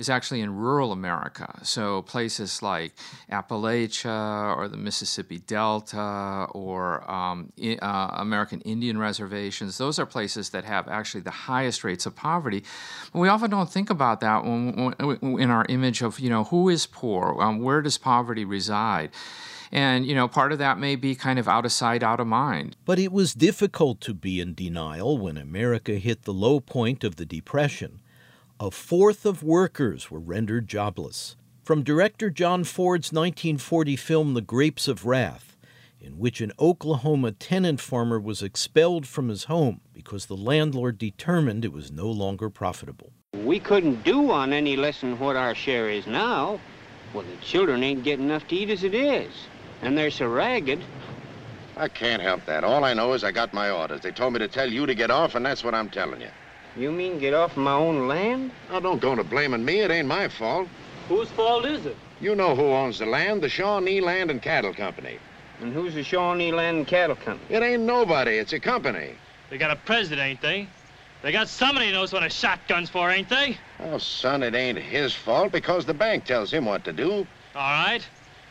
is 0.00 0.08
actually 0.08 0.40
in 0.40 0.56
rural 0.56 0.92
America. 0.92 1.60
So 1.62 2.02
places 2.02 2.62
like 2.62 2.94
Appalachia 3.30 4.56
or 4.56 4.66
the 4.66 4.78
Mississippi 4.78 5.38
Delta 5.38 6.46
or 6.52 7.08
um, 7.08 7.52
uh, 7.82 8.08
American 8.14 8.62
Indian 8.62 8.96
reservations, 8.98 9.76
those 9.76 9.98
are 9.98 10.06
places 10.06 10.50
that 10.50 10.64
have 10.64 10.88
actually 10.88 11.20
the 11.20 11.30
highest 11.30 11.84
rates 11.84 12.06
of 12.06 12.16
poverty. 12.16 12.64
But 13.12 13.18
we 13.18 13.28
often 13.28 13.50
don't 13.50 13.70
think 13.70 13.90
about 13.90 14.20
that 14.20 14.42
when, 14.42 14.94
when, 14.98 15.40
in 15.40 15.50
our 15.50 15.66
image 15.68 16.02
of, 16.02 16.18
you 16.18 16.30
know, 16.30 16.44
who 16.44 16.70
is 16.70 16.86
poor? 16.86 17.40
Um, 17.40 17.60
where 17.60 17.82
does 17.82 17.98
poverty 17.98 18.46
reside? 18.46 19.10
And, 19.72 20.04
you 20.06 20.14
know, 20.14 20.26
part 20.26 20.50
of 20.50 20.58
that 20.58 20.78
may 20.78 20.96
be 20.96 21.14
kind 21.14 21.38
of 21.38 21.46
out 21.46 21.64
of 21.64 21.70
sight, 21.70 22.02
out 22.02 22.18
of 22.18 22.26
mind. 22.26 22.76
But 22.84 22.98
it 22.98 23.12
was 23.12 23.34
difficult 23.34 24.00
to 24.00 24.14
be 24.14 24.40
in 24.40 24.54
denial 24.54 25.18
when 25.18 25.36
America 25.36 25.92
hit 25.92 26.22
the 26.22 26.32
low 26.32 26.58
point 26.58 27.04
of 27.04 27.16
the 27.16 27.26
Depression 27.26 28.00
a 28.60 28.70
fourth 28.70 29.24
of 29.24 29.42
workers 29.42 30.10
were 30.10 30.20
rendered 30.20 30.68
jobless. 30.68 31.34
From 31.64 31.82
director 31.82 32.28
John 32.28 32.62
Ford's 32.64 33.10
1940 33.10 33.96
film 33.96 34.34
The 34.34 34.42
Grapes 34.42 34.86
of 34.86 35.06
Wrath, 35.06 35.56
in 35.98 36.18
which 36.18 36.42
an 36.42 36.52
Oklahoma 36.60 37.32
tenant 37.32 37.80
farmer 37.80 38.20
was 38.20 38.42
expelled 38.42 39.06
from 39.06 39.30
his 39.30 39.44
home 39.44 39.80
because 39.94 40.26
the 40.26 40.36
landlord 40.36 40.98
determined 40.98 41.64
it 41.64 41.72
was 41.72 41.90
no 41.90 42.10
longer 42.10 42.50
profitable. 42.50 43.14
We 43.32 43.60
couldn't 43.60 44.04
do 44.04 44.30
on 44.30 44.52
any 44.52 44.76
less 44.76 45.00
than 45.00 45.18
what 45.18 45.36
our 45.36 45.54
share 45.54 45.88
is 45.88 46.06
now. 46.06 46.60
Well, 47.14 47.24
the 47.24 47.42
children 47.42 47.82
ain't 47.82 48.04
getting 48.04 48.26
enough 48.26 48.46
to 48.48 48.56
eat 48.56 48.68
as 48.68 48.84
it 48.84 48.94
is, 48.94 49.32
and 49.80 49.96
they're 49.96 50.10
so 50.10 50.28
ragged. 50.28 50.84
I 51.78 51.88
can't 51.88 52.20
help 52.20 52.44
that. 52.44 52.62
All 52.62 52.84
I 52.84 52.92
know 52.92 53.14
is 53.14 53.24
I 53.24 53.32
got 53.32 53.54
my 53.54 53.70
orders. 53.70 54.02
They 54.02 54.10
told 54.10 54.34
me 54.34 54.38
to 54.40 54.48
tell 54.48 54.70
you 54.70 54.84
to 54.84 54.94
get 54.94 55.10
off, 55.10 55.34
and 55.34 55.46
that's 55.46 55.64
what 55.64 55.74
I'm 55.74 55.88
telling 55.88 56.20
you. 56.20 56.28
You 56.80 56.90
mean 56.90 57.18
get 57.18 57.34
off 57.34 57.58
my 57.58 57.74
own 57.74 58.08
land? 58.08 58.52
Now, 58.70 58.80
don't 58.80 59.02
go 59.02 59.14
to 59.14 59.22
blaming 59.22 59.62
me. 59.62 59.80
It 59.80 59.90
ain't 59.90 60.08
my 60.08 60.28
fault. 60.28 60.66
Whose 61.08 61.28
fault 61.28 61.66
is 61.66 61.84
it? 61.84 61.94
You 62.22 62.34
know 62.34 62.56
who 62.56 62.62
owns 62.62 62.98
the 62.98 63.04
land, 63.04 63.42
the 63.42 63.50
Shawnee 63.50 64.00
Land 64.00 64.30
and 64.30 64.40
Cattle 64.40 64.72
Company. 64.72 65.18
And 65.60 65.74
who's 65.74 65.92
the 65.92 66.02
Shawnee 66.02 66.52
Land 66.52 66.78
and 66.78 66.86
Cattle 66.86 67.16
Company? 67.16 67.54
It 67.54 67.62
ain't 67.62 67.82
nobody. 67.82 68.38
It's 68.38 68.54
a 68.54 68.60
company. 68.60 69.10
They 69.50 69.58
got 69.58 69.70
a 69.70 69.76
president, 69.76 70.26
ain't 70.26 70.40
they? 70.40 70.68
They 71.20 71.32
got 71.32 71.50
somebody 71.50 71.88
who 71.88 71.92
knows 71.92 72.14
what 72.14 72.22
a 72.22 72.30
shotgun's 72.30 72.88
for, 72.88 73.10
ain't 73.10 73.28
they? 73.28 73.58
Oh, 73.78 73.98
son, 73.98 74.42
it 74.42 74.54
ain't 74.54 74.78
his 74.78 75.12
fault 75.12 75.52
because 75.52 75.84
the 75.84 75.92
bank 75.92 76.24
tells 76.24 76.50
him 76.50 76.64
what 76.64 76.84
to 76.84 76.94
do. 76.94 77.26
All 77.54 77.84
right. 77.84 78.00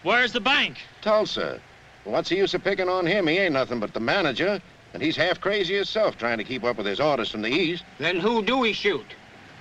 Where's 0.04 0.34
the 0.34 0.40
bank? 0.40 0.78
Tulsa. 1.02 1.60
What's 2.04 2.30
the 2.30 2.36
use 2.36 2.54
of 2.54 2.64
picking 2.64 2.90
on 2.90 3.08
him? 3.08 3.26
He 3.26 3.40
ain't 3.40 3.54
nothing 3.54 3.80
but 3.80 3.96
the 3.96 4.00
manager. 4.00 4.62
And 4.94 5.04
he's 5.04 5.16
half 5.16 5.40
crazy 5.40 5.76
himself 5.76 6.18
trying 6.18 6.40
to 6.40 6.44
keep 6.44 6.64
up 6.64 6.78
with 6.78 6.86
his 6.86 7.00
orders 7.00 7.30
from 7.30 7.42
the 7.42 7.50
east. 7.50 7.84
Then 8.00 8.20
who 8.20 8.42
do 8.42 8.58
we 8.58 8.74
shoot? 8.74 9.06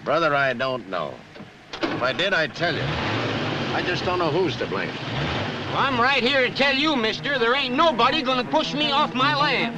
Brother, 0.04 0.35
I 0.35 0.52
don't 0.54 0.88
know. 0.88 1.12
If 1.82 2.02
I 2.02 2.12
did, 2.12 2.32
I'd 2.32 2.54
tell 2.54 2.75
you. 2.75 2.82
I 2.82 3.82
just 3.87 4.04
don't 4.04 4.18
know 4.18 4.30
who's 4.30 4.56
to 4.56 4.66
blame. 4.66 4.88
Well, 4.88 5.78
I'm 5.78 6.00
right 6.00 6.23
here 6.23 6.49
to 6.49 6.54
tell 6.54 6.75
you, 6.75 6.97
mister, 6.97 7.38
there 7.38 7.54
ain't 7.54 7.75
nobody 7.75 8.23
gonna 8.23 8.44
push 8.44 8.73
me 8.73 8.90
off 8.90 9.12
my 9.14 9.35
land. 9.37 9.75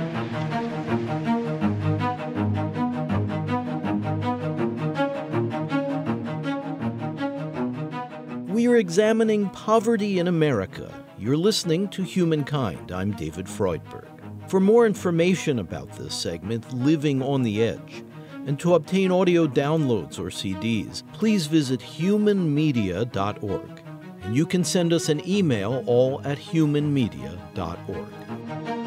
We 8.48 8.68
are 8.68 8.76
examining 8.76 9.48
poverty 9.50 10.18
in 10.18 10.28
America. 10.28 10.94
You're 11.18 11.36
listening 11.36 11.88
to 11.88 12.02
Humankind. 12.02 12.92
I'm 12.92 13.12
David 13.12 13.46
Freudberg. 13.46 14.09
For 14.50 14.58
more 14.58 14.84
information 14.84 15.60
about 15.60 15.92
this 15.92 16.12
segment, 16.12 16.74
Living 16.74 17.22
on 17.22 17.44
the 17.44 17.62
Edge, 17.62 18.02
and 18.46 18.58
to 18.58 18.74
obtain 18.74 19.12
audio 19.12 19.46
downloads 19.46 20.18
or 20.18 20.24
CDs, 20.24 21.04
please 21.12 21.46
visit 21.46 21.78
humanmedia.org. 21.78 23.82
And 24.22 24.34
you 24.34 24.44
can 24.44 24.64
send 24.64 24.92
us 24.92 25.08
an 25.08 25.22
email 25.24 25.84
all 25.86 26.20
at 26.24 26.36
humanmedia.org. 26.36 28.79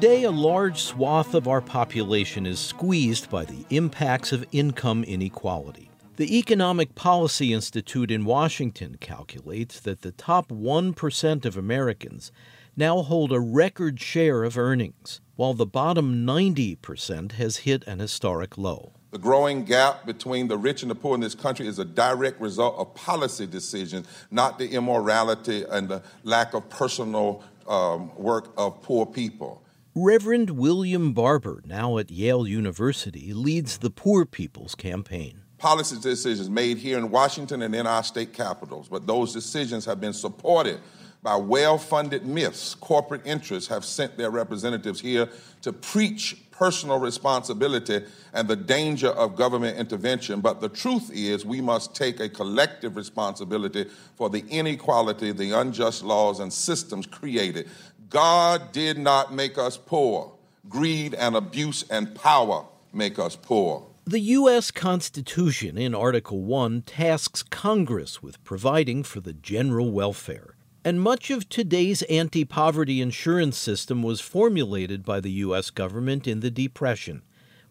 Today, 0.00 0.22
a 0.22 0.30
large 0.30 0.80
swath 0.80 1.34
of 1.34 1.46
our 1.46 1.60
population 1.60 2.46
is 2.46 2.58
squeezed 2.58 3.28
by 3.28 3.44
the 3.44 3.66
impacts 3.68 4.32
of 4.32 4.46
income 4.50 5.04
inequality. 5.04 5.90
The 6.16 6.38
Economic 6.38 6.94
Policy 6.94 7.52
Institute 7.52 8.10
in 8.10 8.24
Washington 8.24 8.96
calculates 8.98 9.78
that 9.80 10.00
the 10.00 10.12
top 10.12 10.48
1% 10.48 11.44
of 11.44 11.58
Americans 11.58 12.32
now 12.78 13.02
hold 13.02 13.30
a 13.30 13.40
record 13.40 14.00
share 14.00 14.42
of 14.42 14.56
earnings, 14.56 15.20
while 15.36 15.52
the 15.52 15.66
bottom 15.66 16.24
90% 16.26 17.32
has 17.32 17.58
hit 17.58 17.86
an 17.86 17.98
historic 17.98 18.56
low. 18.56 18.94
The 19.10 19.18
growing 19.18 19.66
gap 19.66 20.06
between 20.06 20.48
the 20.48 20.56
rich 20.56 20.80
and 20.80 20.90
the 20.90 20.94
poor 20.94 21.14
in 21.14 21.20
this 21.20 21.34
country 21.34 21.66
is 21.66 21.78
a 21.78 21.84
direct 21.84 22.40
result 22.40 22.78
of 22.78 22.94
policy 22.94 23.46
decisions, 23.46 24.06
not 24.30 24.58
the 24.58 24.70
immorality 24.70 25.66
and 25.68 25.90
the 25.90 26.02
lack 26.24 26.54
of 26.54 26.70
personal 26.70 27.44
um, 27.68 28.10
work 28.16 28.54
of 28.56 28.80
poor 28.80 29.04
people. 29.04 29.62
Reverend 29.96 30.50
William 30.50 31.12
Barber, 31.12 31.62
now 31.66 31.98
at 31.98 32.12
Yale 32.12 32.46
University, 32.46 33.32
leads 33.32 33.78
the 33.78 33.90
Poor 33.90 34.24
People's 34.24 34.76
Campaign. 34.76 35.42
Policy 35.58 35.98
decisions 35.98 36.48
made 36.48 36.78
here 36.78 36.96
in 36.96 37.10
Washington 37.10 37.62
and 37.62 37.74
in 37.74 37.88
our 37.88 38.04
state 38.04 38.32
capitals, 38.32 38.88
but 38.88 39.08
those 39.08 39.32
decisions 39.32 39.84
have 39.86 40.00
been 40.00 40.12
supported 40.12 40.78
by 41.24 41.34
well 41.34 41.76
funded 41.76 42.24
myths. 42.24 42.76
Corporate 42.76 43.26
interests 43.26 43.68
have 43.68 43.84
sent 43.84 44.16
their 44.16 44.30
representatives 44.30 45.00
here 45.00 45.28
to 45.62 45.72
preach 45.72 46.36
personal 46.52 47.00
responsibility 47.00 48.04
and 48.32 48.46
the 48.46 48.54
danger 48.54 49.08
of 49.08 49.34
government 49.34 49.76
intervention. 49.76 50.40
But 50.40 50.60
the 50.60 50.68
truth 50.68 51.10
is, 51.12 51.44
we 51.44 51.60
must 51.60 51.96
take 51.96 52.20
a 52.20 52.28
collective 52.28 52.94
responsibility 52.94 53.86
for 54.14 54.30
the 54.30 54.44
inequality, 54.50 55.32
the 55.32 55.50
unjust 55.58 56.04
laws, 56.04 56.38
and 56.38 56.52
systems 56.52 57.06
created 57.06 57.68
God 58.10 58.72
did 58.72 58.98
not 58.98 59.32
make 59.32 59.56
us 59.56 59.76
poor. 59.76 60.32
Greed 60.68 61.14
and 61.14 61.36
abuse 61.36 61.84
and 61.88 62.12
power 62.12 62.66
make 62.92 63.20
us 63.20 63.36
poor. 63.36 63.86
The 64.04 64.18
U.S. 64.18 64.72
Constitution 64.72 65.78
in 65.78 65.94
Article 65.94 66.42
1 66.42 66.82
tasks 66.82 67.44
Congress 67.44 68.20
with 68.20 68.42
providing 68.42 69.04
for 69.04 69.20
the 69.20 69.32
general 69.32 69.92
welfare. 69.92 70.56
And 70.84 71.00
much 71.00 71.30
of 71.30 71.48
today's 71.48 72.02
anti 72.02 72.44
poverty 72.44 73.00
insurance 73.00 73.56
system 73.56 74.02
was 74.02 74.20
formulated 74.20 75.04
by 75.04 75.20
the 75.20 75.30
U.S. 75.46 75.70
government 75.70 76.26
in 76.26 76.40
the 76.40 76.50
Depression, 76.50 77.22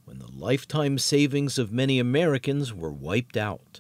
when 0.06 0.20
the 0.20 0.32
lifetime 0.32 0.98
savings 0.98 1.58
of 1.58 1.74
many 1.74 2.00
Americans 2.00 2.74
were 2.74 2.94
wiped 2.94 3.36
out. 3.36 3.79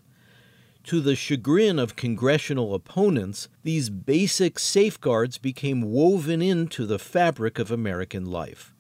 To 0.86 1.02
the 1.02 1.16
chagrin 1.16 1.78
of 1.78 1.96
congressional 1.96 2.74
opponents, 2.74 3.48
these 3.64 3.90
basic 3.90 4.58
safeguards 4.58 5.38
became 5.38 5.82
woven 5.82 6.42
into 6.42 6.86
the 6.86 6.98
fabric 6.98 7.60
of 7.60 7.70
American 7.70 8.26
life. 8.26 8.74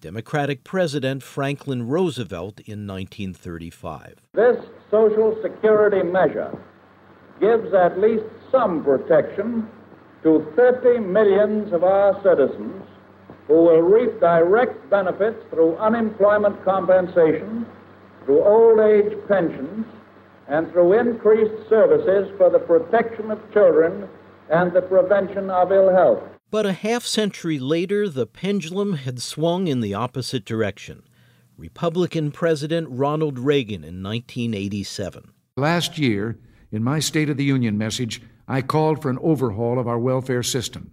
Democratic 0.00 0.64
President 0.64 1.22
Franklin 1.22 1.88
Roosevelt 1.88 2.60
in 2.60 2.86
1935. 2.86 4.16
This 4.34 4.56
Social 4.90 5.38
Security 5.42 6.02
measure 6.02 6.52
gives 7.40 7.72
at 7.72 7.98
least 7.98 8.24
some 8.52 8.84
protection 8.84 9.68
to 10.22 10.46
30 10.56 11.00
millions 11.00 11.72
of 11.72 11.84
our 11.84 12.20
citizens 12.22 12.84
who 13.46 13.54
will 13.54 13.80
reap 13.80 14.20
direct 14.20 14.90
benefits 14.90 15.42
through 15.50 15.76
unemployment 15.76 16.62
compensation, 16.64 17.64
through 18.24 18.44
old 18.44 18.80
age 18.80 19.16
pensions, 19.28 19.86
and 20.48 20.70
through 20.70 20.98
increased 20.98 21.68
services 21.68 22.30
for 22.36 22.50
the 22.50 22.58
protection 22.58 23.30
of 23.30 23.52
children 23.52 24.08
and 24.50 24.72
the 24.72 24.82
prevention 24.82 25.50
of 25.50 25.72
ill 25.72 25.90
health. 25.90 26.22
But 26.50 26.66
a 26.66 26.72
half 26.72 27.04
century 27.04 27.58
later, 27.58 28.08
the 28.08 28.26
pendulum 28.26 28.94
had 28.94 29.20
swung 29.20 29.66
in 29.66 29.80
the 29.80 29.94
opposite 29.94 30.44
direction. 30.44 31.02
Republican 31.56 32.30
President 32.30 32.86
Ronald 32.90 33.38
Reagan 33.38 33.82
in 33.82 34.02
1987. 34.02 35.32
Last 35.56 35.98
year, 35.98 36.38
in 36.70 36.84
my 36.84 37.00
State 37.00 37.30
of 37.30 37.36
the 37.36 37.44
Union 37.44 37.76
message, 37.78 38.22
I 38.46 38.62
called 38.62 39.02
for 39.02 39.10
an 39.10 39.18
overhaul 39.20 39.78
of 39.78 39.88
our 39.88 39.98
welfare 39.98 40.42
system. 40.42 40.92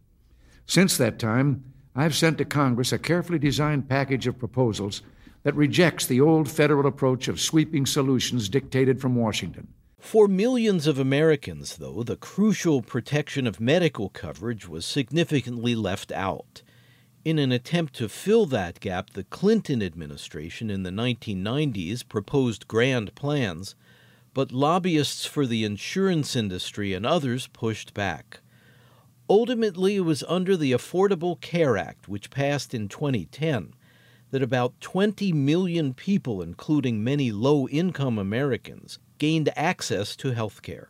Since 0.66 0.98
that 0.98 1.20
time, 1.20 1.64
I've 1.96 2.16
sent 2.16 2.40
to 2.40 2.46
Congress 2.46 2.92
a 2.92 2.98
carefully 2.98 3.38
designed 3.38 3.90
package 3.90 4.26
of 4.26 4.40
proposals 4.40 5.04
that 5.44 5.56
rejects 5.56 6.06
the 6.06 6.22
old 6.22 6.50
federal 6.50 6.88
approach 6.88 7.28
of 7.28 7.40
sweeping 7.40 7.86
solutions 7.86 8.50
dictated 8.50 9.00
from 9.00 9.16
Washington. 9.16 9.68
For 10.00 10.28
millions 10.28 10.86
of 10.86 11.00
Americans, 11.00 11.78
though, 11.78 12.04
the 12.04 12.18
crucial 12.18 12.82
protection 12.82 13.48
of 13.48 13.60
medical 13.60 14.10
coverage 14.10 14.68
was 14.68 14.86
significantly 14.86 15.76
left 15.76 16.12
out. 16.12 16.62
In 17.24 17.40
an 17.40 17.54
attempt 17.54 17.94
to 17.96 18.10
fill 18.10 18.46
that 18.48 18.82
gap, 18.82 19.12
the 19.12 19.24
Clinton 19.24 19.82
administration 19.82 20.70
in 20.70 20.84
the 20.84 20.90
1990s 20.90 22.08
proposed 22.08 22.68
grand 22.68 23.16
plans, 23.16 23.76
but 24.34 24.52
lobbyists 24.52 25.26
for 25.26 25.46
the 25.46 25.64
insurance 25.64 26.36
industry 26.36 26.94
and 26.94 27.06
others 27.06 27.48
pushed 27.48 27.94
back. 27.94 28.42
Ultimately, 29.30 29.96
it 29.96 30.02
was 30.02 30.24
under 30.28 30.58
the 30.58 30.74
Affordable 30.74 31.40
Care 31.40 31.78
Act, 31.78 32.10
which 32.10 32.30
passed 32.30 32.74
in 32.74 32.90
2010, 32.90 33.74
that 34.34 34.42
about 34.42 34.74
20 34.82 35.32
million 35.32 35.94
people, 35.94 36.42
including 36.42 37.04
many 37.04 37.32
low 37.32 37.68
income 37.68 38.18
Americans, 38.18 38.98
gained 39.20 39.54
access 39.56 40.16
to 40.16 40.32
health 40.32 40.64
care. 40.64 40.90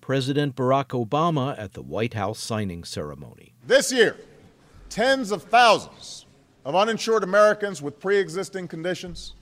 President 0.00 0.54
Barack 0.54 0.90
Obama 0.90 1.58
at 1.58 1.72
the 1.72 1.82
White 1.82 2.14
House 2.14 2.38
signing 2.38 2.84
ceremony. 2.84 3.54
This 3.66 3.90
year, 3.90 4.16
tens 4.88 5.32
of 5.32 5.42
thousands 5.42 6.26
of 6.64 6.76
uninsured 6.76 7.24
Americans 7.24 7.82
with 7.82 7.98
pre 7.98 8.18
existing 8.18 8.68
conditions, 8.68 9.34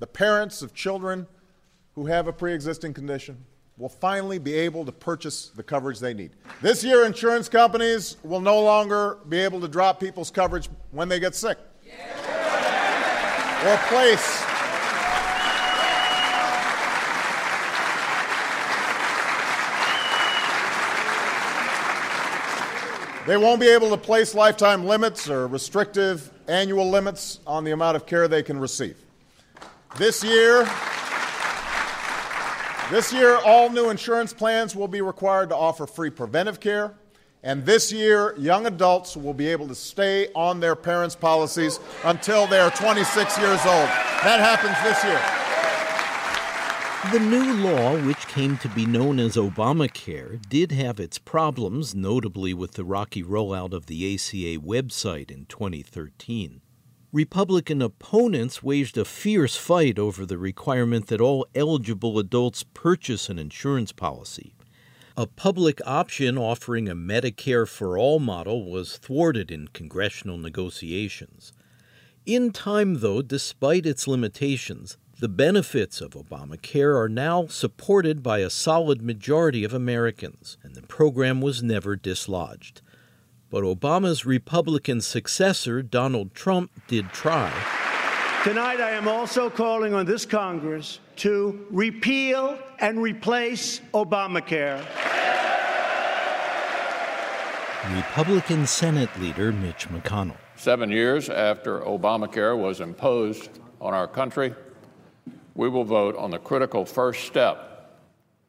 the 0.00 0.08
parents 0.08 0.60
of 0.60 0.74
children 0.74 1.28
who 1.94 2.06
have 2.06 2.26
a 2.26 2.32
pre 2.32 2.52
existing 2.52 2.92
condition, 2.92 3.38
will 3.78 3.88
finally 3.88 4.40
be 4.40 4.52
able 4.52 4.84
to 4.84 4.90
purchase 4.90 5.52
the 5.54 5.62
coverage 5.62 6.00
they 6.00 6.12
need. 6.12 6.32
This 6.60 6.82
year, 6.82 7.04
insurance 7.04 7.48
companies 7.48 8.16
will 8.24 8.40
no 8.40 8.60
longer 8.60 9.18
be 9.28 9.38
able 9.38 9.60
to 9.60 9.68
drop 9.68 10.00
people's 10.00 10.32
coverage 10.32 10.68
when 10.90 11.08
they 11.08 11.20
get 11.20 11.36
sick 11.36 11.56
or 13.64 13.76
place 13.88 14.44
They 23.26 23.38
won't 23.38 23.58
be 23.58 23.68
able 23.68 23.88
to 23.88 23.96
place 23.96 24.34
lifetime 24.34 24.84
limits 24.84 25.30
or 25.30 25.46
restrictive 25.46 26.30
annual 26.46 26.90
limits 26.90 27.40
on 27.46 27.64
the 27.64 27.70
amount 27.70 27.96
of 27.96 28.04
care 28.04 28.28
they 28.28 28.42
can 28.42 28.58
receive. 28.58 28.98
This 29.96 30.22
year, 30.22 30.68
this 32.90 33.14
year, 33.14 33.36
all 33.46 33.70
new 33.70 33.88
insurance 33.88 34.34
plans 34.34 34.76
will 34.76 34.88
be 34.88 35.00
required 35.00 35.48
to 35.48 35.56
offer 35.56 35.86
free 35.86 36.10
preventive 36.10 36.60
care. 36.60 36.92
And 37.44 37.66
this 37.66 37.92
year, 37.92 38.34
young 38.38 38.64
adults 38.64 39.18
will 39.18 39.34
be 39.34 39.48
able 39.48 39.68
to 39.68 39.74
stay 39.74 40.28
on 40.34 40.60
their 40.60 40.74
parents' 40.74 41.14
policies 41.14 41.78
until 42.02 42.46
they 42.46 42.58
are 42.58 42.70
26 42.70 43.38
years 43.38 43.60
old. 43.66 43.88
That 44.24 44.40
happens 44.40 44.74
this 44.82 45.04
year. 45.04 45.20
The 47.12 47.20
new 47.20 47.52
law, 47.62 48.02
which 48.06 48.26
came 48.28 48.56
to 48.58 48.68
be 48.70 48.86
known 48.86 49.20
as 49.20 49.36
Obamacare, 49.36 50.40
did 50.48 50.72
have 50.72 50.98
its 50.98 51.18
problems, 51.18 51.94
notably 51.94 52.54
with 52.54 52.72
the 52.72 52.84
rocky 52.84 53.22
rollout 53.22 53.74
of 53.74 53.86
the 53.86 54.14
ACA 54.14 54.58
website 54.64 55.30
in 55.30 55.44
2013. 55.44 56.62
Republican 57.12 57.82
opponents 57.82 58.62
waged 58.62 58.96
a 58.96 59.04
fierce 59.04 59.54
fight 59.54 59.98
over 59.98 60.24
the 60.24 60.38
requirement 60.38 61.08
that 61.08 61.20
all 61.20 61.46
eligible 61.54 62.18
adults 62.18 62.64
purchase 62.72 63.28
an 63.28 63.38
insurance 63.38 63.92
policy. 63.92 64.53
A 65.16 65.28
public 65.28 65.80
option 65.86 66.36
offering 66.36 66.88
a 66.88 66.96
Medicare 66.96 67.68
for 67.68 67.96
all 67.96 68.18
model 68.18 68.68
was 68.68 68.96
thwarted 68.96 69.48
in 69.48 69.68
congressional 69.68 70.38
negotiations. 70.38 71.52
In 72.26 72.50
time, 72.50 72.94
though, 72.94 73.22
despite 73.22 73.86
its 73.86 74.08
limitations, 74.08 74.96
the 75.20 75.28
benefits 75.28 76.00
of 76.00 76.14
Obamacare 76.14 76.98
are 77.00 77.08
now 77.08 77.46
supported 77.46 78.24
by 78.24 78.40
a 78.40 78.50
solid 78.50 79.02
majority 79.02 79.62
of 79.62 79.72
Americans, 79.72 80.58
and 80.64 80.74
the 80.74 80.82
program 80.82 81.40
was 81.40 81.62
never 81.62 81.94
dislodged. 81.94 82.82
But 83.50 83.62
Obama's 83.62 84.26
Republican 84.26 85.00
successor, 85.00 85.80
Donald 85.80 86.34
Trump, 86.34 86.72
did 86.88 87.10
try. 87.10 87.83
Tonight, 88.44 88.78
I 88.78 88.90
am 88.90 89.08
also 89.08 89.48
calling 89.48 89.94
on 89.94 90.04
this 90.04 90.26
Congress 90.26 90.98
to 91.16 91.66
repeal 91.70 92.58
and 92.78 93.00
replace 93.00 93.80
Obamacare. 93.94 94.84
Republican 97.96 98.66
Senate 98.66 99.08
leader 99.18 99.50
Mitch 99.50 99.88
McConnell. 99.88 100.36
Seven 100.56 100.90
years 100.90 101.30
after 101.30 101.80
Obamacare 101.80 102.54
was 102.54 102.82
imposed 102.82 103.48
on 103.80 103.94
our 103.94 104.06
country, 104.06 104.54
we 105.54 105.70
will 105.70 105.84
vote 105.84 106.14
on 106.16 106.30
the 106.30 106.38
critical 106.38 106.84
first 106.84 107.24
step 107.24 107.96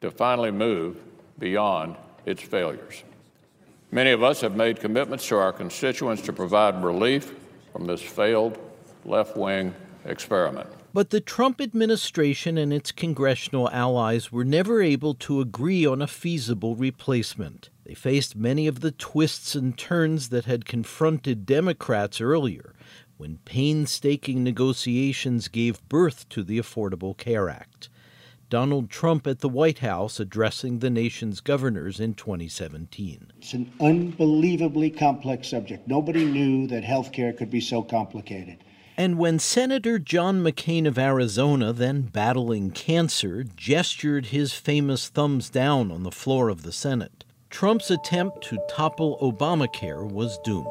to 0.02 0.10
finally 0.10 0.50
move 0.50 1.02
beyond 1.38 1.96
its 2.26 2.42
failures. 2.42 3.02
Many 3.90 4.10
of 4.10 4.22
us 4.22 4.42
have 4.42 4.56
made 4.56 4.78
commitments 4.78 5.26
to 5.28 5.38
our 5.38 5.54
constituents 5.54 6.20
to 6.24 6.34
provide 6.34 6.84
relief 6.84 7.32
from 7.72 7.86
this 7.86 8.02
failed 8.02 8.58
left 9.06 9.38
wing 9.38 9.72
experiment. 10.08 10.68
But 10.92 11.10
the 11.10 11.20
Trump 11.20 11.60
administration 11.60 12.56
and 12.56 12.72
its 12.72 12.90
congressional 12.90 13.68
allies 13.70 14.32
were 14.32 14.44
never 14.44 14.80
able 14.80 15.14
to 15.14 15.40
agree 15.40 15.84
on 15.84 16.00
a 16.00 16.06
feasible 16.06 16.74
replacement. 16.74 17.68
They 17.84 17.94
faced 17.94 18.34
many 18.34 18.66
of 18.66 18.80
the 18.80 18.92
twists 18.92 19.54
and 19.54 19.76
turns 19.76 20.30
that 20.30 20.46
had 20.46 20.64
confronted 20.64 21.46
Democrats 21.46 22.20
earlier 22.20 22.74
when 23.16 23.38
painstaking 23.44 24.42
negotiations 24.42 25.48
gave 25.48 25.86
birth 25.88 26.28
to 26.30 26.42
the 26.42 26.58
Affordable 26.58 27.16
Care 27.16 27.48
Act. 27.48 27.88
Donald 28.48 28.90
Trump 28.90 29.26
at 29.26 29.40
the 29.40 29.48
White 29.48 29.78
House 29.78 30.20
addressing 30.20 30.78
the 30.78 30.90
nation's 30.90 31.40
governors 31.40 31.98
in 31.98 32.14
2017. 32.14 33.32
It's 33.38 33.54
an 33.54 33.72
unbelievably 33.80 34.90
complex 34.90 35.48
subject. 35.48 35.88
Nobody 35.88 36.24
knew 36.24 36.68
that 36.68 36.84
health 36.84 37.12
care 37.12 37.32
could 37.32 37.50
be 37.50 37.60
so 37.60 37.82
complicated. 37.82 38.58
And 38.98 39.18
when 39.18 39.38
Senator 39.38 39.98
John 39.98 40.42
McCain 40.42 40.86
of 40.86 40.98
Arizona, 40.98 41.74
then 41.74 42.00
battling 42.00 42.70
cancer, 42.70 43.44
gestured 43.44 44.26
his 44.26 44.54
famous 44.54 45.10
thumbs 45.10 45.50
down 45.50 45.92
on 45.92 46.02
the 46.02 46.10
floor 46.10 46.48
of 46.48 46.62
the 46.62 46.72
Senate, 46.72 47.22
Trump's 47.50 47.90
attempt 47.90 48.42
to 48.44 48.58
topple 48.70 49.18
Obamacare 49.20 50.10
was 50.10 50.38
doomed. 50.38 50.66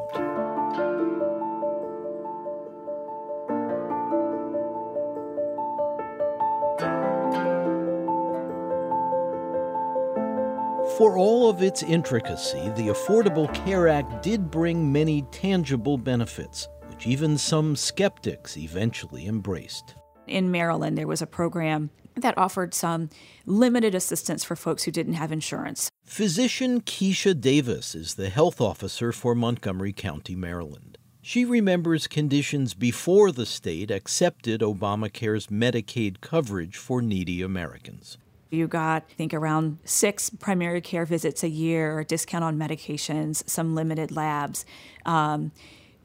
For 10.98 11.16
all 11.16 11.48
of 11.48 11.62
its 11.62 11.84
intricacy, 11.84 12.70
the 12.70 12.88
Affordable 12.88 13.52
Care 13.64 13.86
Act 13.86 14.22
did 14.22 14.50
bring 14.50 14.90
many 14.90 15.22
tangible 15.30 15.98
benefits, 15.98 16.68
which 16.96 17.06
even 17.06 17.36
some 17.36 17.76
skeptics 17.76 18.56
eventually 18.56 19.26
embraced. 19.26 19.94
In 20.26 20.50
Maryland, 20.50 20.96
there 20.96 21.06
was 21.06 21.20
a 21.20 21.26
program 21.26 21.90
that 22.16 22.36
offered 22.38 22.72
some 22.72 23.10
limited 23.44 23.94
assistance 23.94 24.42
for 24.42 24.56
folks 24.56 24.84
who 24.84 24.90
didn't 24.90 25.12
have 25.12 25.30
insurance. 25.30 25.90
Physician 26.06 26.80
Kisha 26.80 27.38
Davis 27.38 27.94
is 27.94 28.14
the 28.14 28.30
health 28.30 28.62
officer 28.62 29.12
for 29.12 29.34
Montgomery 29.34 29.92
County, 29.92 30.34
Maryland. 30.34 30.96
She 31.20 31.44
remembers 31.44 32.06
conditions 32.06 32.72
before 32.72 33.30
the 33.30 33.44
state 33.44 33.90
accepted 33.90 34.62
Obamacare's 34.62 35.48
Medicaid 35.48 36.22
coverage 36.22 36.78
for 36.78 37.02
needy 37.02 37.42
Americans. 37.42 38.16
You 38.50 38.68
got, 38.68 39.04
I 39.10 39.12
think, 39.12 39.34
around 39.34 39.80
six 39.84 40.30
primary 40.30 40.80
care 40.80 41.04
visits 41.04 41.42
a 41.42 41.48
year, 41.48 41.98
a 41.98 42.04
discount 42.06 42.44
on 42.44 42.56
medications, 42.56 43.46
some 43.46 43.74
limited 43.74 44.12
labs. 44.12 44.64
Um, 45.04 45.52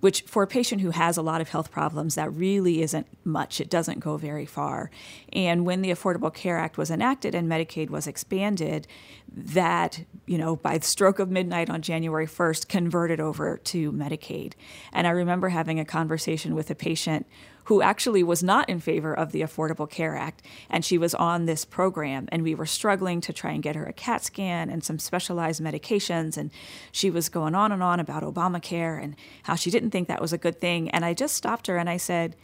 which 0.02 0.24
for 0.24 0.44
a 0.44 0.48
patient 0.48 0.82
who 0.82 0.92
has 0.92 1.16
a 1.16 1.22
lot 1.22 1.42
of 1.42 1.50
health 1.50 1.72
problems, 1.72 2.16
that 2.16 2.32
really 2.34 2.82
isn't 2.82 3.08
much. 3.24 3.62
It 3.62 3.70
doesn't 3.70 4.00
go 4.00 4.18
very 4.18 4.46
far. 4.46 4.92
And 5.32 5.66
when 5.66 5.82
the 5.82 5.92
Affordable 5.92 6.34
Care 6.34 6.58
Act 6.58 6.78
was 6.78 6.92
enacted 6.92 7.34
and 7.34 7.50
Medicaid 7.50 7.90
was 7.90 8.08
expanded, 8.08 8.88
that 9.34 10.04
you 10.26 10.38
know 10.38 10.58
by 10.58 10.78
the 10.78 10.86
stroke 10.86 11.20
of 11.20 11.32
midnight 11.32 11.70
on 11.70 11.82
January 11.82 12.28
1st 12.28 12.68
converted 12.68 13.22
over 13.22 13.58
to 13.58 13.92
Medicaid. 13.94 14.54
And 14.92 15.08
I 15.08 15.12
remember 15.12 15.50
having 15.50 15.80
a 15.80 15.86
conversation 15.86 16.54
with 16.54 16.70
a 16.70 16.76
patient 16.76 17.26
who 17.66 17.82
actually 17.82 18.24
was 18.24 18.44
not 18.44 18.70
in 18.70 18.80
favor 18.80 19.14
of 19.14 19.32
the 19.32 19.42
Affordable 19.42 19.90
Care 19.90 20.16
Act 20.16 20.42
and 20.70 20.84
she 20.84 20.98
was 20.98 21.14
on 21.16 21.46
this 21.46 21.66
program 21.66 22.28
and 22.32 22.44
we 22.44 22.56
were 22.56 22.66
struggling 22.66 23.22
to 23.22 23.34
try 23.34 23.52
and 23.52 23.64
get 23.64 23.76
her 23.76 23.86
a 23.86 23.94
CAT 23.94 24.24
scan 24.24 24.70
and 24.70 24.84
some 24.84 25.00
specialized 25.00 25.62
medications 25.62 26.38
and 26.38 26.52
she 26.92 27.10
was 27.10 27.30
going 27.30 27.56
on 27.56 27.72
and 27.72 27.84
on 27.84 28.00
about 28.00 28.24
Obamacare 28.24 29.02
and 29.02 29.16
how 29.44 29.56
she 29.56 29.72
didn't 29.72 29.92
think 29.92 30.08
that 30.08 30.22
was 30.22 30.34
a 30.34 30.38
good 30.38 30.60
thing 30.60 30.90
and 30.90 31.06
I 31.06 31.14
just 31.14 31.36
stopped 31.36 31.68
her 31.68 31.78
and 31.78 31.90
I 31.90 31.98
said, 31.98 32.36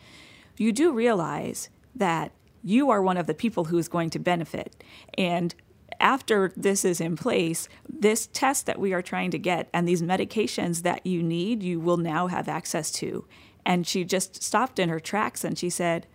"You 0.58 0.72
do 0.72 0.92
realize 0.92 1.70
that 1.96 2.32
you 2.64 2.90
are 2.90 3.02
one 3.02 3.18
of 3.18 3.28
the 3.28 3.34
people 3.34 3.66
who 3.66 3.78
is 3.78 3.88
going 3.88 4.10
to 4.12 4.20
benefit. 4.20 4.84
And 5.18 5.56
after 6.00 6.52
this 6.56 6.84
is 6.84 7.00
in 7.00 7.16
place, 7.16 7.70
this 7.88 8.28
test 8.28 8.66
that 8.66 8.80
we 8.80 8.94
are 8.94 9.02
trying 9.02 9.32
to 9.32 9.40
get 9.40 9.70
and 9.74 9.88
these 9.88 10.02
medications 10.02 10.84
that 10.84 11.06
you 11.06 11.24
need, 11.24 11.64
you 11.64 11.80
will 11.80 11.98
now 11.98 12.28
have 12.28 12.48
access 12.48 12.92
to. 12.92 13.26
And 13.68 13.86
she 13.86 14.06
just 14.06 14.42
stopped 14.42 14.80
in 14.80 14.88
her 14.88 15.00
tracks 15.00 15.44
and 15.44 15.60
she 15.60 15.70
said, 15.70 16.08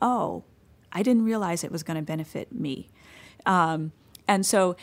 Oh, 0.00 0.42
I 0.90 1.02
didn't 1.02 1.24
realize 1.24 1.62
it 1.62 1.70
was 1.70 1.82
going 1.82 1.98
to 1.98 2.02
benefit 2.02 2.50
me. 2.50 2.88
Um, 3.44 3.92
and 4.26 4.46
so, 4.46 4.74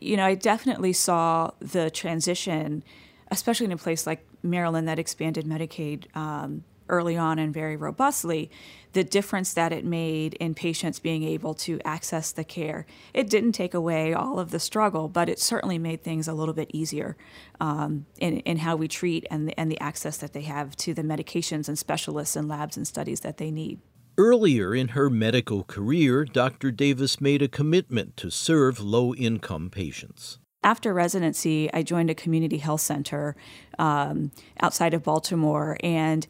you 0.00 0.16
know, 0.16 0.24
I 0.24 0.36
definitely 0.36 0.92
saw 0.92 1.50
the 1.58 1.90
transition, 1.90 2.84
especially 3.32 3.66
in 3.66 3.72
a 3.72 3.76
place 3.76 4.06
like 4.06 4.24
Maryland 4.44 4.86
that 4.86 5.00
expanded 5.00 5.44
Medicaid 5.44 6.04
um, 6.16 6.62
early 6.88 7.16
on 7.16 7.38
and 7.38 7.52
very 7.52 7.76
robustly, 7.76 8.50
the 8.92 9.04
difference 9.04 9.52
that 9.52 9.72
it 9.72 9.84
made 9.84 10.34
in 10.34 10.54
patients 10.54 10.98
being 10.98 11.22
able 11.22 11.52
to 11.52 11.80
access 11.84 12.32
the 12.32 12.44
care. 12.44 12.86
It 13.12 13.28
didn't 13.28 13.52
take 13.52 13.74
away 13.74 14.14
all 14.14 14.38
of 14.38 14.50
the 14.50 14.58
struggle, 14.58 15.08
but 15.08 15.28
it 15.28 15.38
certainly 15.38 15.78
made 15.78 16.02
things 16.02 16.26
a 16.26 16.32
little 16.32 16.54
bit 16.54 16.70
easier 16.72 17.16
um, 17.60 18.06
in, 18.18 18.38
in 18.40 18.58
how 18.58 18.76
we 18.76 18.88
treat 18.88 19.26
and 19.30 19.48
the, 19.48 19.60
and 19.60 19.70
the 19.70 19.80
access 19.80 20.16
that 20.18 20.32
they 20.32 20.42
have 20.42 20.76
to 20.76 20.94
the 20.94 21.02
medications 21.02 21.68
and 21.68 21.78
specialists 21.78 22.36
and 22.36 22.48
labs 22.48 22.76
and 22.76 22.86
studies 22.86 23.20
that 23.20 23.36
they 23.36 23.50
need. 23.50 23.80
Earlier 24.18 24.74
in 24.74 24.88
her 24.88 25.10
medical 25.10 25.62
career, 25.62 26.24
Dr. 26.24 26.70
Davis 26.70 27.20
made 27.20 27.42
a 27.42 27.48
commitment 27.48 28.16
to 28.16 28.30
serve 28.30 28.80
low 28.80 29.14
income 29.14 29.68
patients. 29.68 30.38
After 30.64 30.94
residency, 30.94 31.70
I 31.74 31.82
joined 31.82 32.08
a 32.08 32.14
community 32.14 32.56
health 32.56 32.80
center 32.80 33.36
um, 33.78 34.32
outside 34.58 34.94
of 34.94 35.02
Baltimore, 35.02 35.76
and 35.80 36.26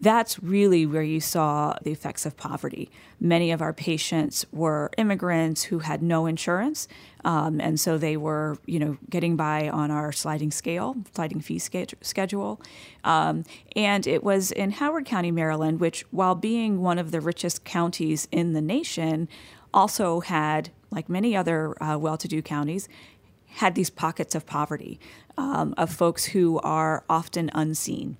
that's 0.00 0.42
really 0.42 0.86
where 0.86 1.02
you 1.02 1.20
saw 1.20 1.74
the 1.82 1.92
effects 1.92 2.26
of 2.26 2.36
poverty. 2.36 2.90
Many 3.20 3.52
of 3.52 3.62
our 3.62 3.72
patients 3.72 4.44
were 4.52 4.90
immigrants 4.98 5.64
who 5.64 5.78
had 5.78 6.02
no 6.02 6.26
insurance, 6.26 6.88
um, 7.24 7.60
and 7.60 7.78
so 7.78 7.96
they 7.96 8.16
were, 8.16 8.58
you 8.66 8.78
know, 8.78 8.98
getting 9.08 9.36
by 9.36 9.68
on 9.68 9.90
our 9.90 10.12
sliding 10.12 10.50
scale, 10.50 10.96
sliding 11.14 11.40
fee 11.40 11.58
schedule. 11.58 12.60
Um, 13.04 13.44
and 13.76 14.06
it 14.06 14.22
was 14.22 14.52
in 14.52 14.72
Howard 14.72 15.06
County, 15.06 15.30
Maryland, 15.30 15.80
which, 15.80 16.04
while 16.10 16.34
being 16.34 16.82
one 16.82 16.98
of 16.98 17.10
the 17.10 17.20
richest 17.20 17.64
counties 17.64 18.28
in 18.30 18.52
the 18.52 18.60
nation, 18.60 19.28
also 19.72 20.20
had, 20.20 20.70
like 20.90 21.08
many 21.08 21.34
other 21.36 21.80
uh, 21.82 21.96
well-to-do 21.96 22.42
counties, 22.42 22.88
had 23.46 23.74
these 23.74 23.90
pockets 23.90 24.34
of 24.34 24.44
poverty 24.44 24.98
um, 25.38 25.72
of 25.78 25.90
folks 25.90 26.26
who 26.26 26.58
are 26.60 27.04
often 27.08 27.50
unseen. 27.54 28.16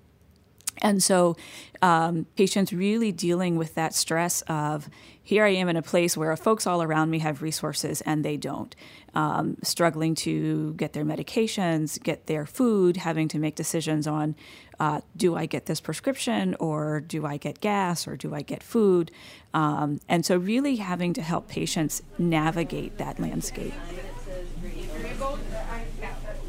And 0.84 1.02
so, 1.02 1.34
um, 1.80 2.26
patients 2.36 2.72
really 2.72 3.10
dealing 3.10 3.56
with 3.56 3.74
that 3.74 3.94
stress 3.94 4.42
of 4.42 4.88
here 5.22 5.44
I 5.44 5.48
am 5.48 5.70
in 5.70 5.76
a 5.76 5.82
place 5.82 6.14
where 6.14 6.36
folks 6.36 6.66
all 6.66 6.82
around 6.82 7.10
me 7.10 7.20
have 7.20 7.40
resources 7.40 8.02
and 8.02 8.22
they 8.22 8.36
don't, 8.36 8.76
um, 9.14 9.56
struggling 9.62 10.14
to 10.16 10.74
get 10.74 10.92
their 10.92 11.04
medications, 11.04 12.00
get 12.02 12.26
their 12.26 12.44
food, 12.44 12.98
having 12.98 13.28
to 13.28 13.38
make 13.38 13.54
decisions 13.54 14.06
on 14.06 14.36
uh, 14.78 15.00
do 15.16 15.36
I 15.36 15.46
get 15.46 15.64
this 15.64 15.80
prescription 15.80 16.54
or 16.60 17.00
do 17.00 17.24
I 17.24 17.38
get 17.38 17.60
gas 17.60 18.06
or 18.06 18.16
do 18.16 18.34
I 18.34 18.42
get 18.42 18.62
food? 18.62 19.10
Um, 19.54 20.00
and 20.06 20.26
so, 20.26 20.36
really 20.36 20.76
having 20.76 21.14
to 21.14 21.22
help 21.22 21.48
patients 21.48 22.02
navigate 22.18 22.98
that 22.98 23.18
landscape. 23.18 23.72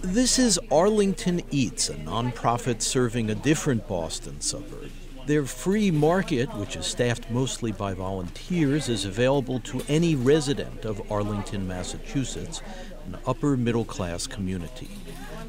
This 0.05 0.37
is 0.37 0.59
Arlington 0.71 1.41
Eats, 1.49 1.89
a 1.89 1.95
nonprofit 1.95 2.83
serving 2.83 3.31
a 3.31 3.35
different 3.35 3.87
Boston 3.87 4.39
suburb. 4.39 4.91
Their 5.25 5.45
free 5.45 5.89
market, 5.89 6.47
which 6.53 6.75
is 6.75 6.85
staffed 6.85 7.31
mostly 7.31 7.71
by 7.71 7.95
volunteers, 7.95 8.87
is 8.87 9.05
available 9.05 9.59
to 9.61 9.81
any 9.87 10.13
resident 10.13 10.85
of 10.85 11.11
Arlington, 11.11 11.67
Massachusetts, 11.67 12.61
an 13.07 13.17
upper 13.25 13.57
middle 13.57 13.83
class 13.83 14.27
community. 14.27 14.89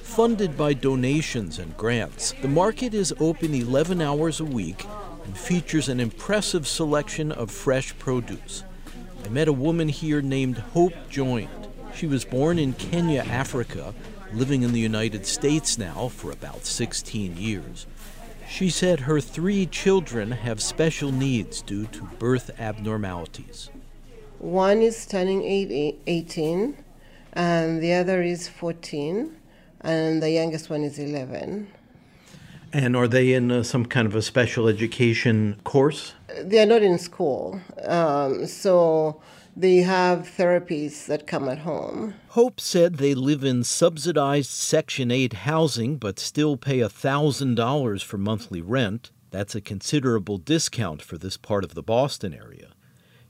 Funded 0.00 0.56
by 0.56 0.72
donations 0.72 1.58
and 1.58 1.76
grants, 1.76 2.32
the 2.40 2.48
market 2.48 2.94
is 2.94 3.12
open 3.20 3.54
11 3.54 4.00
hours 4.00 4.40
a 4.40 4.44
week 4.44 4.86
and 5.24 5.36
features 5.36 5.90
an 5.90 6.00
impressive 6.00 6.66
selection 6.66 7.30
of 7.30 7.50
fresh 7.50 7.96
produce. 7.98 8.64
I 9.22 9.28
met 9.28 9.48
a 9.48 9.52
woman 9.52 9.90
here 9.90 10.22
named 10.22 10.56
Hope 10.56 10.94
Joined. 11.10 11.50
She 11.94 12.06
was 12.06 12.24
born 12.24 12.58
in 12.58 12.72
Kenya, 12.72 13.20
Africa, 13.28 13.94
living 14.32 14.62
in 14.62 14.72
the 14.72 14.80
United 14.80 15.26
States 15.26 15.78
now 15.78 16.08
for 16.08 16.30
about 16.30 16.64
16 16.64 17.36
years. 17.36 17.86
She 18.48 18.70
said 18.70 19.00
her 19.00 19.20
three 19.20 19.66
children 19.66 20.30
have 20.32 20.60
special 20.62 21.10
needs 21.12 21.62
due 21.62 21.86
to 21.86 22.02
birth 22.18 22.50
abnormalities. 22.60 23.70
One 24.38 24.82
is 24.82 25.06
turning 25.06 25.42
18, 25.42 26.76
and 27.32 27.82
the 27.82 27.94
other 27.94 28.22
is 28.22 28.48
14, 28.48 29.36
and 29.80 30.22
the 30.22 30.30
youngest 30.30 30.70
one 30.70 30.84
is 30.84 30.98
11. 30.98 31.68
And 32.72 32.96
are 32.96 33.08
they 33.08 33.32
in 33.32 33.50
uh, 33.50 33.62
some 33.62 33.86
kind 33.86 34.06
of 34.06 34.14
a 34.14 34.22
special 34.22 34.68
education 34.68 35.58
course? 35.64 36.12
They 36.42 36.60
are 36.60 36.66
not 36.66 36.82
in 36.82 36.98
school. 36.98 37.60
Um, 37.84 38.46
so 38.46 39.20
they 39.56 39.78
have 39.78 40.28
therapies 40.36 41.06
that 41.06 41.26
come 41.26 41.48
at 41.48 41.60
home. 41.60 42.14
Hope 42.28 42.60
said 42.60 42.96
they 42.96 43.14
live 43.14 43.42
in 43.42 43.64
subsidized 43.64 44.50
Section 44.50 45.10
8 45.10 45.32
housing 45.32 45.96
but 45.96 46.18
still 46.18 46.58
pay 46.58 46.80
$1,000 46.80 48.04
for 48.04 48.18
monthly 48.18 48.60
rent. 48.60 49.10
That's 49.30 49.54
a 49.54 49.62
considerable 49.62 50.36
discount 50.36 51.00
for 51.00 51.16
this 51.16 51.38
part 51.38 51.64
of 51.64 51.74
the 51.74 51.82
Boston 51.82 52.34
area. 52.34 52.72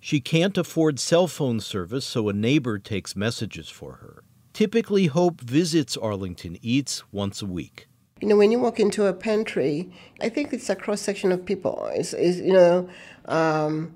She 0.00 0.20
can't 0.20 0.58
afford 0.58 0.98
cell 0.98 1.26
phone 1.26 1.60
service, 1.60 2.04
so 2.04 2.28
a 2.28 2.32
neighbor 2.32 2.78
takes 2.78 3.16
messages 3.16 3.68
for 3.68 3.94
her. 3.94 4.22
Typically, 4.52 5.06
Hope 5.06 5.40
visits 5.40 5.96
Arlington 5.96 6.58
Eats 6.60 7.02
once 7.12 7.40
a 7.40 7.46
week. 7.46 7.88
You 8.20 8.28
know, 8.28 8.36
when 8.36 8.50
you 8.50 8.58
walk 8.58 8.80
into 8.80 9.06
a 9.06 9.12
pantry, 9.12 9.92
I 10.20 10.28
think 10.28 10.52
it's 10.52 10.70
a 10.70 10.76
cross 10.76 11.02
section 11.02 11.32
of 11.32 11.44
people. 11.44 11.90
It's, 11.92 12.12
it's 12.14 12.38
you 12.38 12.52
know, 12.52 12.88
um, 13.26 13.94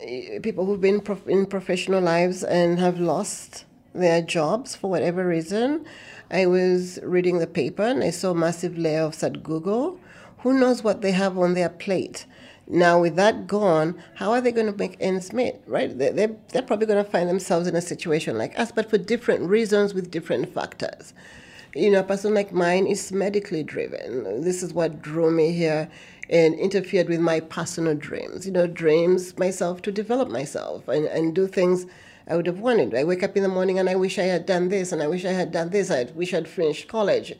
Eh, 0.00 0.38
people 0.40 0.66
who've 0.66 0.80
been 0.80 1.02
in 1.26 1.46
professional 1.46 2.02
lives 2.02 2.44
and 2.44 2.78
have 2.78 3.00
lost 3.00 3.64
their 3.94 4.20
jobs 4.20 4.76
for 4.76 4.90
whatever 4.90 5.26
reason. 5.26 5.86
I 6.30 6.44
was 6.44 6.98
reading 7.02 7.38
the 7.38 7.46
paper 7.46 7.82
and 7.82 8.04
I 8.04 8.10
saw 8.10 8.34
massive 8.34 8.74
layoffs 8.74 9.22
at 9.22 9.42
Google. 9.42 9.98
Who 10.38 10.52
knows 10.52 10.84
what 10.84 11.00
they 11.00 11.12
have 11.12 11.38
on 11.38 11.54
their 11.54 11.70
plate? 11.70 12.26
Now, 12.68 13.00
with 13.00 13.16
that 13.16 13.46
gone, 13.46 14.02
how 14.16 14.32
are 14.32 14.40
they 14.40 14.52
going 14.52 14.66
to 14.66 14.76
make 14.76 14.96
ends 15.00 15.32
meet, 15.32 15.54
right? 15.66 15.96
They're, 15.96 16.12
they're 16.12 16.62
probably 16.62 16.86
going 16.86 17.02
to 17.02 17.10
find 17.10 17.28
themselves 17.28 17.66
in 17.66 17.76
a 17.76 17.80
situation 17.80 18.36
like 18.36 18.58
us, 18.58 18.72
but 18.72 18.90
for 18.90 18.98
different 18.98 19.48
reasons 19.48 19.94
with 19.94 20.10
different 20.10 20.52
factors. 20.52 21.14
You 21.74 21.90
know, 21.90 22.00
a 22.00 22.04
person 22.04 22.34
like 22.34 22.52
mine 22.52 22.86
is 22.86 23.12
medically 23.12 23.62
driven. 23.62 24.42
This 24.42 24.62
is 24.62 24.72
what 24.72 25.00
drew 25.00 25.30
me 25.30 25.52
here 25.52 25.88
and 26.28 26.54
interfered 26.54 27.08
with 27.08 27.20
my 27.20 27.40
personal 27.40 27.94
dreams. 27.94 28.46
You 28.46 28.52
know, 28.52 28.66
dreams 28.66 29.36
myself 29.38 29.82
to 29.82 29.92
develop 29.92 30.28
myself 30.28 30.88
and, 30.88 31.06
and 31.06 31.34
do 31.34 31.46
things 31.46 31.86
I 32.28 32.36
would 32.36 32.46
have 32.46 32.58
wanted. 32.58 32.94
I 32.94 33.04
wake 33.04 33.22
up 33.22 33.36
in 33.36 33.42
the 33.42 33.48
morning 33.48 33.78
and 33.78 33.88
I 33.88 33.94
wish 33.94 34.18
I 34.18 34.24
had 34.24 34.46
done 34.46 34.68
this 34.68 34.92
and 34.92 35.02
I 35.02 35.06
wish 35.06 35.24
I 35.24 35.32
had 35.32 35.52
done 35.52 35.70
this. 35.70 35.90
I 35.90 36.04
wish 36.14 36.34
I'd 36.34 36.48
finished 36.48 36.88
college. 36.88 37.34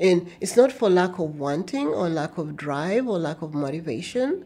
And 0.00 0.30
it's 0.40 0.56
not 0.56 0.72
for 0.72 0.90
lack 0.90 1.18
of 1.18 1.38
wanting 1.38 1.88
or 1.88 2.08
lack 2.08 2.38
of 2.38 2.56
drive 2.56 3.06
or 3.06 3.18
lack 3.18 3.42
of 3.42 3.54
motivation. 3.54 4.44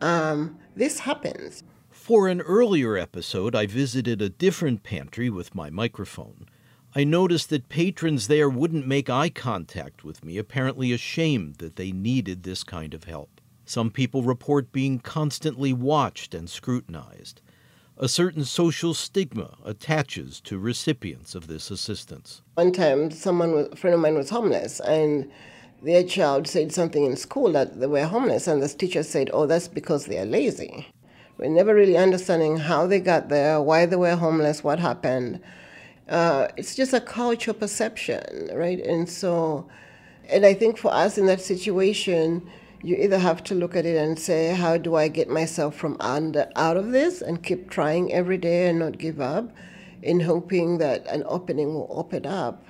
Um, 0.00 0.58
this 0.76 1.00
happens. 1.00 1.64
For 1.90 2.28
an 2.28 2.42
earlier 2.42 2.96
episode, 2.96 3.56
I 3.56 3.66
visited 3.66 4.20
a 4.20 4.28
different 4.28 4.82
pantry 4.82 5.30
with 5.30 5.54
my 5.54 5.70
microphone. 5.70 6.46
I 6.96 7.02
noticed 7.02 7.50
that 7.50 7.68
patrons 7.68 8.28
there 8.28 8.48
wouldn't 8.48 8.86
make 8.86 9.10
eye 9.10 9.28
contact 9.28 10.04
with 10.04 10.24
me, 10.24 10.38
apparently 10.38 10.92
ashamed 10.92 11.56
that 11.56 11.74
they 11.74 11.90
needed 11.90 12.44
this 12.44 12.62
kind 12.62 12.94
of 12.94 13.02
help. 13.02 13.40
Some 13.64 13.90
people 13.90 14.22
report 14.22 14.70
being 14.70 15.00
constantly 15.00 15.72
watched 15.72 16.34
and 16.34 16.48
scrutinized. 16.48 17.40
A 17.98 18.08
certain 18.08 18.44
social 18.44 18.94
stigma 18.94 19.56
attaches 19.64 20.40
to 20.42 20.56
recipients 20.56 21.34
of 21.34 21.48
this 21.48 21.68
assistance. 21.72 22.42
One 22.54 22.70
time, 22.70 23.10
someone, 23.10 23.68
a 23.72 23.76
friend 23.76 23.94
of 23.94 24.00
mine 24.00 24.14
was 24.14 24.30
homeless, 24.30 24.78
and 24.78 25.28
their 25.82 26.04
child 26.04 26.46
said 26.46 26.72
something 26.72 27.04
in 27.04 27.16
school 27.16 27.50
that 27.52 27.80
they 27.80 27.88
were 27.88 28.04
homeless, 28.06 28.46
and 28.46 28.62
the 28.62 28.68
teacher 28.68 29.02
said, 29.02 29.30
Oh, 29.32 29.46
that's 29.46 29.66
because 29.66 30.06
they 30.06 30.18
are 30.18 30.24
lazy. 30.24 30.94
We're 31.38 31.50
never 31.50 31.74
really 31.74 31.96
understanding 31.96 32.58
how 32.58 32.86
they 32.86 33.00
got 33.00 33.30
there, 33.30 33.60
why 33.60 33.86
they 33.86 33.96
were 33.96 34.14
homeless, 34.14 34.62
what 34.62 34.78
happened. 34.78 35.40
Uh, 36.08 36.48
it's 36.56 36.74
just 36.74 36.92
a 36.92 37.00
cultural 37.00 37.56
perception, 37.56 38.50
right? 38.52 38.80
And 38.80 39.08
so, 39.08 39.68
and 40.28 40.44
I 40.44 40.54
think 40.54 40.76
for 40.78 40.92
us 40.92 41.18
in 41.18 41.26
that 41.26 41.40
situation, 41.40 42.48
you 42.82 42.96
either 42.96 43.18
have 43.18 43.42
to 43.44 43.54
look 43.54 43.74
at 43.76 43.86
it 43.86 43.96
and 43.96 44.18
say, 44.18 44.54
how 44.54 44.76
do 44.76 44.94
I 44.94 45.08
get 45.08 45.28
myself 45.28 45.74
from 45.74 45.96
under 46.00 46.50
out 46.56 46.76
of 46.76 46.92
this, 46.92 47.22
and 47.22 47.42
keep 47.42 47.70
trying 47.70 48.12
every 48.12 48.36
day 48.36 48.68
and 48.68 48.78
not 48.78 48.98
give 48.98 49.20
up, 49.20 49.50
in 50.02 50.20
hoping 50.20 50.78
that 50.78 51.06
an 51.06 51.22
opening 51.26 51.72
will 51.72 51.88
open 51.90 52.26
up. 52.26 52.62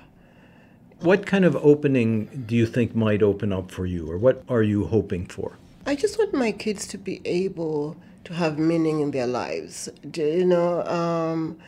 What 1.01 1.25
kind 1.25 1.43
of 1.43 1.57
opening 1.57 2.45
do 2.47 2.55
you 2.55 2.65
think 2.65 2.95
might 2.95 3.21
open 3.21 3.51
up 3.51 3.69
for 3.69 3.85
you, 3.85 4.09
or 4.09 4.17
what 4.17 4.41
are 4.47 4.63
you 4.63 4.85
hoping 4.85 5.25
for? 5.25 5.57
I 5.85 5.95
just 5.95 6.17
want 6.17 6.33
my 6.33 6.53
kids 6.53 6.87
to 6.87 6.97
be 6.97 7.21
able 7.25 7.97
to 8.23 8.33
have 8.33 8.57
meaning 8.57 9.01
in 9.01 9.11
their 9.11 9.27
lives. 9.27 9.89
Do 10.09 10.23
you 10.23 10.45
know? 10.45 10.83
Um, 10.85 11.59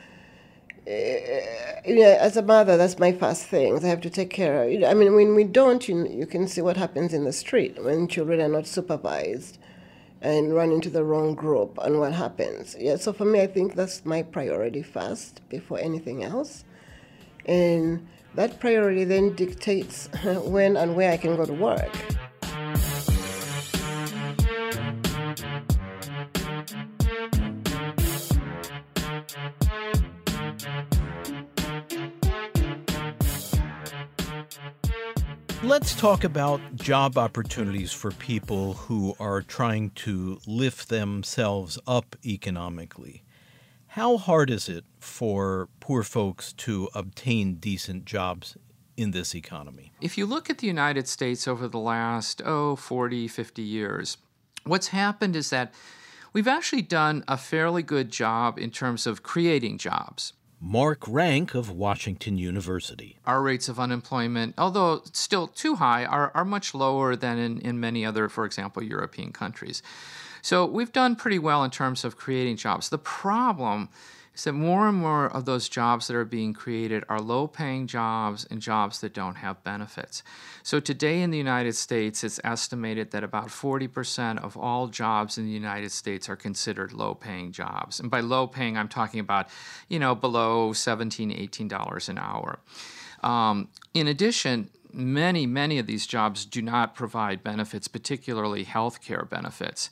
Eh, 0.88 1.82
you 1.86 1.96
know, 1.96 2.18
as 2.20 2.38
a 2.38 2.42
mother, 2.42 2.78
that's 2.78 2.98
my 2.98 3.12
first 3.12 3.44
thing. 3.48 3.78
I 3.84 3.88
have 3.88 4.00
to 4.02 4.10
take 4.10 4.30
care 4.30 4.64
of. 4.64 4.72
You 4.72 4.80
know, 4.80 4.90
I 4.90 4.94
mean, 4.94 5.14
when 5.16 5.36
we 5.36 5.44
don't, 5.44 5.86
you, 5.88 6.08
you 6.08 6.26
can 6.26 6.48
see 6.48 6.62
what 6.62 6.78
happens 6.78 7.14
in 7.14 7.26
the 7.26 7.34
street 7.34 7.84
when 7.84 8.08
children 8.08 8.40
are 8.40 8.48
not 8.48 8.68
supervised 8.68 9.58
and 10.22 10.56
run 10.56 10.72
into 10.72 10.90
the 10.90 11.04
wrong 11.04 11.36
group 11.36 11.78
and 11.82 12.00
what 12.00 12.14
happens. 12.14 12.76
Yeah, 12.80 12.96
so 12.96 13.12
for 13.12 13.26
me, 13.26 13.42
I 13.42 13.48
think 13.48 13.76
that's 13.76 14.06
my 14.06 14.24
priority 14.24 14.82
first 14.82 15.42
before 15.50 15.78
anything 15.80 16.24
else. 16.24 16.64
And 17.46 18.08
that 18.36 18.62
priority 18.62 19.04
then 19.04 19.36
dictates 19.36 20.08
when 20.24 20.78
and 20.78 20.96
where 20.96 21.12
I 21.12 21.18
can 21.18 21.36
go 21.36 21.46
to 21.46 21.54
work. 21.54 21.92
Let's 35.64 35.96
talk 35.96 36.24
about 36.24 36.62
job 36.76 37.18
opportunities 37.18 37.92
for 37.92 38.12
people 38.12 38.74
who 38.74 39.16
are 39.20 39.42
trying 39.42 39.90
to 39.92 40.40
lift 40.46 40.90
themselves 40.90 41.80
up 41.88 42.16
economically. 42.24 43.24
How 43.88 44.18
hard 44.18 44.52
is 44.52 44.70
it 44.70 44.86
for 45.00 45.68
poor 45.80 46.04
folks 46.04 46.54
to 46.54 46.90
obtain 46.94 47.56
decent 47.56 48.06
jobs 48.06 48.56
in 48.98 49.12
this 49.12 49.34
economy? 49.34 49.92
If 50.00 50.16
you 50.16 50.28
look 50.28 50.52
at 50.52 50.60
the 50.60 50.68
United 50.68 51.08
States 51.08 51.48
over 51.48 51.68
the 51.68 51.80
last, 51.80 52.40
oh, 52.46 52.76
40, 52.76 53.28
50 53.28 53.64
years, 53.64 54.18
what's 54.64 54.90
happened 54.90 55.36
is 55.36 55.50
that 55.50 55.74
we've 56.34 56.48
actually 56.48 56.84
done 56.84 57.24
a 57.28 57.36
fairly 57.36 57.82
good 57.82 58.12
job 58.12 58.60
in 58.60 58.70
terms 58.70 59.08
of 59.08 59.24
creating 59.24 59.80
jobs. 59.80 60.34
Mark 60.60 61.04
Rank 61.08 61.54
of 61.54 61.70
Washington 61.70 62.38
University. 62.38 63.20
Our 63.26 63.44
rates 63.44 63.70
of 63.70 63.80
unemployment, 63.80 64.56
although 64.58 65.04
still 65.12 65.48
too 65.48 65.76
high, 65.76 66.04
are, 66.04 66.32
are 66.34 66.46
much 66.46 66.74
lower 66.74 67.16
than 67.16 67.38
in, 67.38 67.60
in 67.62 67.80
many 67.80 68.04
other, 68.04 68.28
for 68.28 68.44
example, 68.44 68.82
European 68.82 69.32
countries. 69.32 69.84
So 70.42 70.66
we've 70.66 70.92
done 70.92 71.16
pretty 71.16 71.40
well 71.40 71.64
in 71.64 71.70
terms 71.70 72.04
of 72.04 72.18
creating 72.18 72.58
jobs. 72.58 72.90
The 72.90 72.98
problem 72.98 73.90
that 74.44 74.54
more 74.54 74.88
and 74.88 74.98
more 74.98 75.26
of 75.26 75.46
those 75.46 75.68
jobs 75.68 76.08
that 76.08 76.16
are 76.16 76.26
being 76.26 76.54
created 76.54 77.04
are 77.10 77.20
low 77.20 77.48
paying 77.48 77.88
jobs 77.88 78.46
and 78.50 78.62
jobs 78.62 79.02
that 79.02 79.14
don't 79.14 79.36
have 79.36 79.64
benefits. 79.64 80.24
So 80.64 80.80
today 80.80 81.22
in 81.22 81.32
the 81.32 81.38
United 81.38 81.74
States, 81.74 82.24
it's 82.24 82.40
estimated 82.44 83.12
that 83.12 83.24
about 83.24 83.48
40% 83.48 84.44
of 84.44 84.56
all 84.56 84.88
jobs 84.88 85.38
in 85.38 85.46
the 85.46 85.52
United 85.52 85.92
States 85.92 86.30
are 86.30 86.36
considered 86.36 86.94
low 86.94 87.16
paying 87.16 87.52
jobs. 87.52 88.00
And 88.00 88.12
by 88.12 88.20
low 88.20 88.48
paying, 88.48 88.78
I'm 88.78 88.90
talking 88.90 89.20
about, 89.20 89.50
you 89.88 90.00
know, 90.00 90.14
below 90.14 90.72
$17, 90.72 91.50
$18 91.50 92.10
an 92.10 92.18
hour. 92.18 92.60
Um, 93.24 93.70
in 93.94 94.08
addition, 94.08 94.70
many, 94.94 95.46
many 95.46 95.80
of 95.80 95.88
these 95.88 96.08
jobs 96.08 96.46
do 96.46 96.62
not 96.62 96.96
provide 96.96 97.44
benefits, 97.44 97.88
particularly 97.88 98.64
health 98.64 99.02
care 99.02 99.26
benefits. 99.30 99.90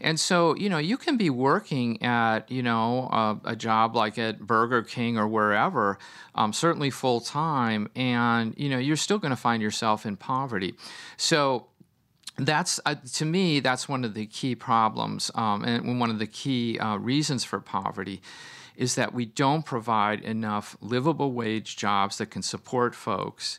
And 0.00 0.18
so, 0.18 0.54
you 0.54 0.68
know, 0.68 0.78
you 0.78 0.96
can 0.96 1.16
be 1.16 1.30
working 1.30 2.02
at, 2.02 2.50
you 2.50 2.62
know, 2.62 3.08
a, 3.10 3.52
a 3.52 3.56
job 3.56 3.96
like 3.96 4.18
at 4.18 4.40
Burger 4.40 4.82
King 4.82 5.18
or 5.18 5.26
wherever, 5.26 5.98
um, 6.34 6.52
certainly 6.52 6.90
full 6.90 7.20
time, 7.20 7.88
and, 7.96 8.54
you 8.56 8.68
know, 8.68 8.78
you're 8.78 8.96
still 8.96 9.18
going 9.18 9.30
to 9.30 9.36
find 9.36 9.62
yourself 9.62 10.06
in 10.06 10.16
poverty. 10.16 10.74
So, 11.16 11.66
that's 12.40 12.78
uh, 12.86 12.94
to 13.14 13.24
me 13.24 13.58
that's 13.58 13.88
one 13.88 14.04
of 14.04 14.14
the 14.14 14.24
key 14.26 14.54
problems 14.54 15.28
um, 15.34 15.64
and 15.64 15.98
one 15.98 16.08
of 16.08 16.20
the 16.20 16.26
key 16.26 16.78
uh, 16.78 16.96
reasons 16.96 17.42
for 17.42 17.58
poverty 17.58 18.22
is 18.76 18.94
that 18.94 19.12
we 19.12 19.26
don't 19.26 19.66
provide 19.66 20.20
enough 20.20 20.76
livable 20.80 21.32
wage 21.32 21.76
jobs 21.76 22.18
that 22.18 22.26
can 22.26 22.42
support 22.42 22.94
folks 22.94 23.58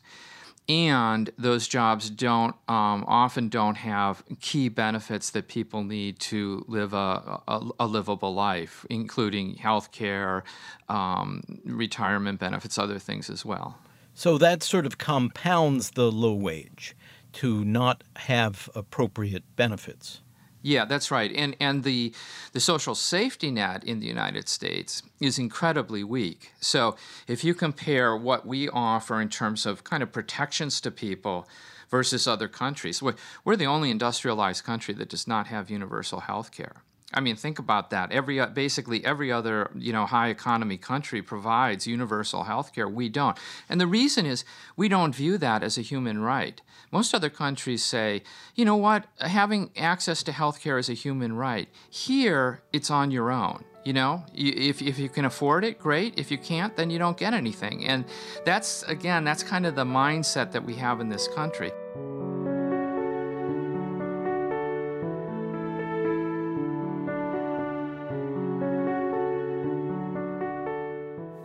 and 0.70 1.32
those 1.36 1.68
jobs 1.68 2.12
don't 2.12 2.56
um, 2.70 3.04
often 3.08 3.50
don't 3.50 3.76
have 3.76 4.24
key 4.40 4.70
benefits 4.70 5.32
that 5.32 5.48
people 5.48 5.84
need 5.84 6.20
to 6.20 6.64
live 6.68 6.94
a, 6.94 7.42
a, 7.48 7.70
a 7.80 7.88
livable 7.88 8.34
life, 8.34 8.86
including 8.90 9.56
health 9.56 9.92
care, 9.92 10.44
um, 10.88 11.44
retirement 11.66 12.40
benefits, 12.40 12.78
other 12.78 13.00
things 13.00 13.32
as 13.32 13.44
well. 13.44 13.80
So 14.14 14.38
that 14.38 14.62
sort 14.62 14.86
of 14.86 15.00
compounds 15.00 15.92
the 15.92 16.12
low 16.12 16.36
wage 16.36 16.96
to 17.34 17.66
not 17.66 18.04
have 18.18 18.70
appropriate 18.76 19.44
benefits. 19.56 20.22
Yeah, 20.62 20.86
that's 20.86 21.10
right. 21.10 21.32
And 21.34 21.56
and 21.60 21.84
the 21.84 22.13
the 22.52 22.60
social 22.60 22.95
safety 22.95 23.50
net 23.50 23.84
in 23.84 24.00
the 24.00 24.08
United 24.08 24.50
States 24.50 25.02
is 25.22 25.39
incredibly 25.39 26.04
weak. 26.04 26.52
So 26.60 26.98
if 27.28 27.43
you 27.43 27.54
compare 27.54 28.15
what 28.15 28.45
we 28.45 28.67
offer 28.69 29.22
in 29.22 29.30
terms 29.30 29.65
of 29.65 29.84
kind 29.84 30.04
of 30.04 30.12
protections 30.12 30.82
to 30.82 30.91
people 30.91 31.48
versus 31.89 32.28
other 32.28 32.48
countries, 32.48 33.02
we're, 33.02 33.15
we're 33.45 33.56
the 33.56 33.65
only 33.65 33.89
industrialized 33.89 34.63
country 34.63 34.93
that 34.95 35.10
does 35.10 35.28
not 35.28 35.48
have 35.48 35.69
universal 35.69 36.22
health 36.22 36.52
care. 36.52 36.84
I 37.12 37.22
mean, 37.22 37.36
think 37.36 37.58
about 37.58 37.89
that. 37.89 38.12
Every 38.12 38.39
uh, 38.39 38.48
basically 38.48 39.04
every 39.04 39.32
other 39.32 39.72
you 39.76 39.91
know 39.91 40.06
high 40.06 40.30
economy 40.30 40.78
country 40.78 41.22
provides 41.22 41.88
universal 41.88 42.43
health 42.43 42.74
care. 42.74 42.88
We 42.88 43.10
don't, 43.10 43.38
and 43.67 43.82
the 43.82 43.88
reason 43.88 44.26
is 44.26 44.45
we 44.76 44.88
don't 44.89 45.15
view 45.15 45.38
that 45.39 45.63
as 45.63 45.78
a 45.78 45.82
human 45.82 46.19
right. 46.22 46.62
Most 46.91 47.13
other 47.13 47.30
countries 47.30 47.84
say, 47.84 48.24
you 48.56 48.65
know 48.65 48.76
what, 48.76 49.06
having 49.19 49.72
access 49.78 50.24
to 50.24 50.32
health 50.32 50.60
care 50.62 50.78
is 50.78 50.89
a 50.89 50.93
human 50.93 51.34
right. 51.34 51.69
Here, 51.89 52.62
it's 52.74 52.89
on 52.89 53.12
your 53.12 53.32
own. 53.32 53.63
You 53.86 53.93
know, 53.93 54.26
if, 54.36 54.82
if 54.82 55.00
you 55.00 55.08
can 55.08 55.26
afford 55.26 55.63
it, 55.63 55.80
great. 55.80 56.19
If 56.19 56.32
you 56.32 56.38
can't, 56.38 56.76
then 56.76 56.89
you 56.89 57.00
don't 57.00 57.17
get 57.17 57.34
anything. 57.34 57.86
And 57.86 58.06
that's, 58.43 58.84
again, 58.84 59.24
that's 59.24 59.41
kind 59.41 59.65
of 59.65 59.76
the 59.76 59.86
mindset 59.86 60.52
that 60.52 60.63
we 60.63 60.76
have 60.76 61.00
in 61.00 61.10
this 61.10 61.28
country. 61.30 61.72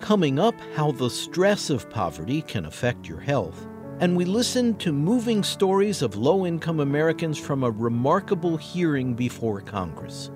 Coming 0.04 0.38
up, 0.38 0.54
how 0.74 0.92
the 0.92 1.08
stress 1.08 1.70
of 1.70 1.88
poverty 1.88 2.42
can 2.42 2.66
affect 2.66 3.08
your 3.08 3.20
health. 3.20 3.66
And 4.00 4.14
we 4.14 4.26
listen 4.26 4.74
to 4.76 4.92
moving 4.92 5.42
stories 5.42 6.02
of 6.02 6.14
low 6.14 6.44
income 6.44 6.80
Americans 6.80 7.38
from 7.38 7.64
a 7.64 7.70
remarkable 7.70 8.58
hearing 8.58 9.14
before 9.14 9.62
Congress. 9.62 10.30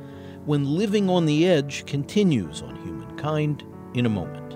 When 0.47 0.65
Living 0.65 1.11
on 1.11 1.27
the 1.27 1.47
Edge 1.47 1.85
continues 1.85 2.63
on 2.63 2.77
Humankind 2.77 3.63
in 3.93 4.07
a 4.07 4.09
moment. 4.09 4.53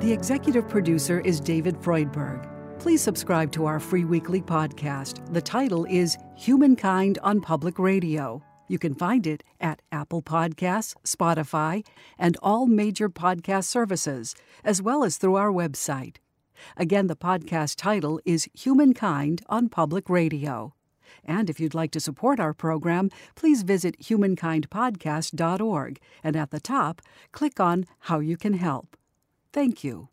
The 0.00 0.12
executive 0.12 0.68
producer 0.68 1.18
is 1.18 1.40
David 1.40 1.80
Freudberg. 1.80 2.55
Please 2.86 3.02
subscribe 3.02 3.50
to 3.50 3.66
our 3.66 3.80
free 3.80 4.04
weekly 4.04 4.40
podcast. 4.40 5.20
The 5.32 5.42
title 5.42 5.86
is 5.86 6.16
Humankind 6.36 7.18
on 7.20 7.40
Public 7.40 7.80
Radio. 7.80 8.44
You 8.68 8.78
can 8.78 8.94
find 8.94 9.26
it 9.26 9.42
at 9.60 9.82
Apple 9.90 10.22
Podcasts, 10.22 10.94
Spotify, 11.04 11.84
and 12.16 12.36
all 12.42 12.68
major 12.68 13.08
podcast 13.08 13.64
services, 13.64 14.36
as 14.62 14.80
well 14.80 15.02
as 15.02 15.16
through 15.16 15.34
our 15.34 15.50
website. 15.50 16.18
Again, 16.76 17.08
the 17.08 17.16
podcast 17.16 17.74
title 17.74 18.20
is 18.24 18.48
Humankind 18.54 19.42
on 19.48 19.68
Public 19.68 20.08
Radio. 20.08 20.72
And 21.24 21.50
if 21.50 21.58
you'd 21.58 21.74
like 21.74 21.90
to 21.90 21.98
support 21.98 22.38
our 22.38 22.54
program, 22.54 23.10
please 23.34 23.62
visit 23.62 23.98
humankindpodcast.org 23.98 26.00
and 26.22 26.36
at 26.36 26.52
the 26.52 26.60
top, 26.60 27.02
click 27.32 27.58
on 27.58 27.86
How 27.98 28.20
You 28.20 28.36
Can 28.36 28.54
Help. 28.54 28.96
Thank 29.52 29.82
you. 29.82 30.08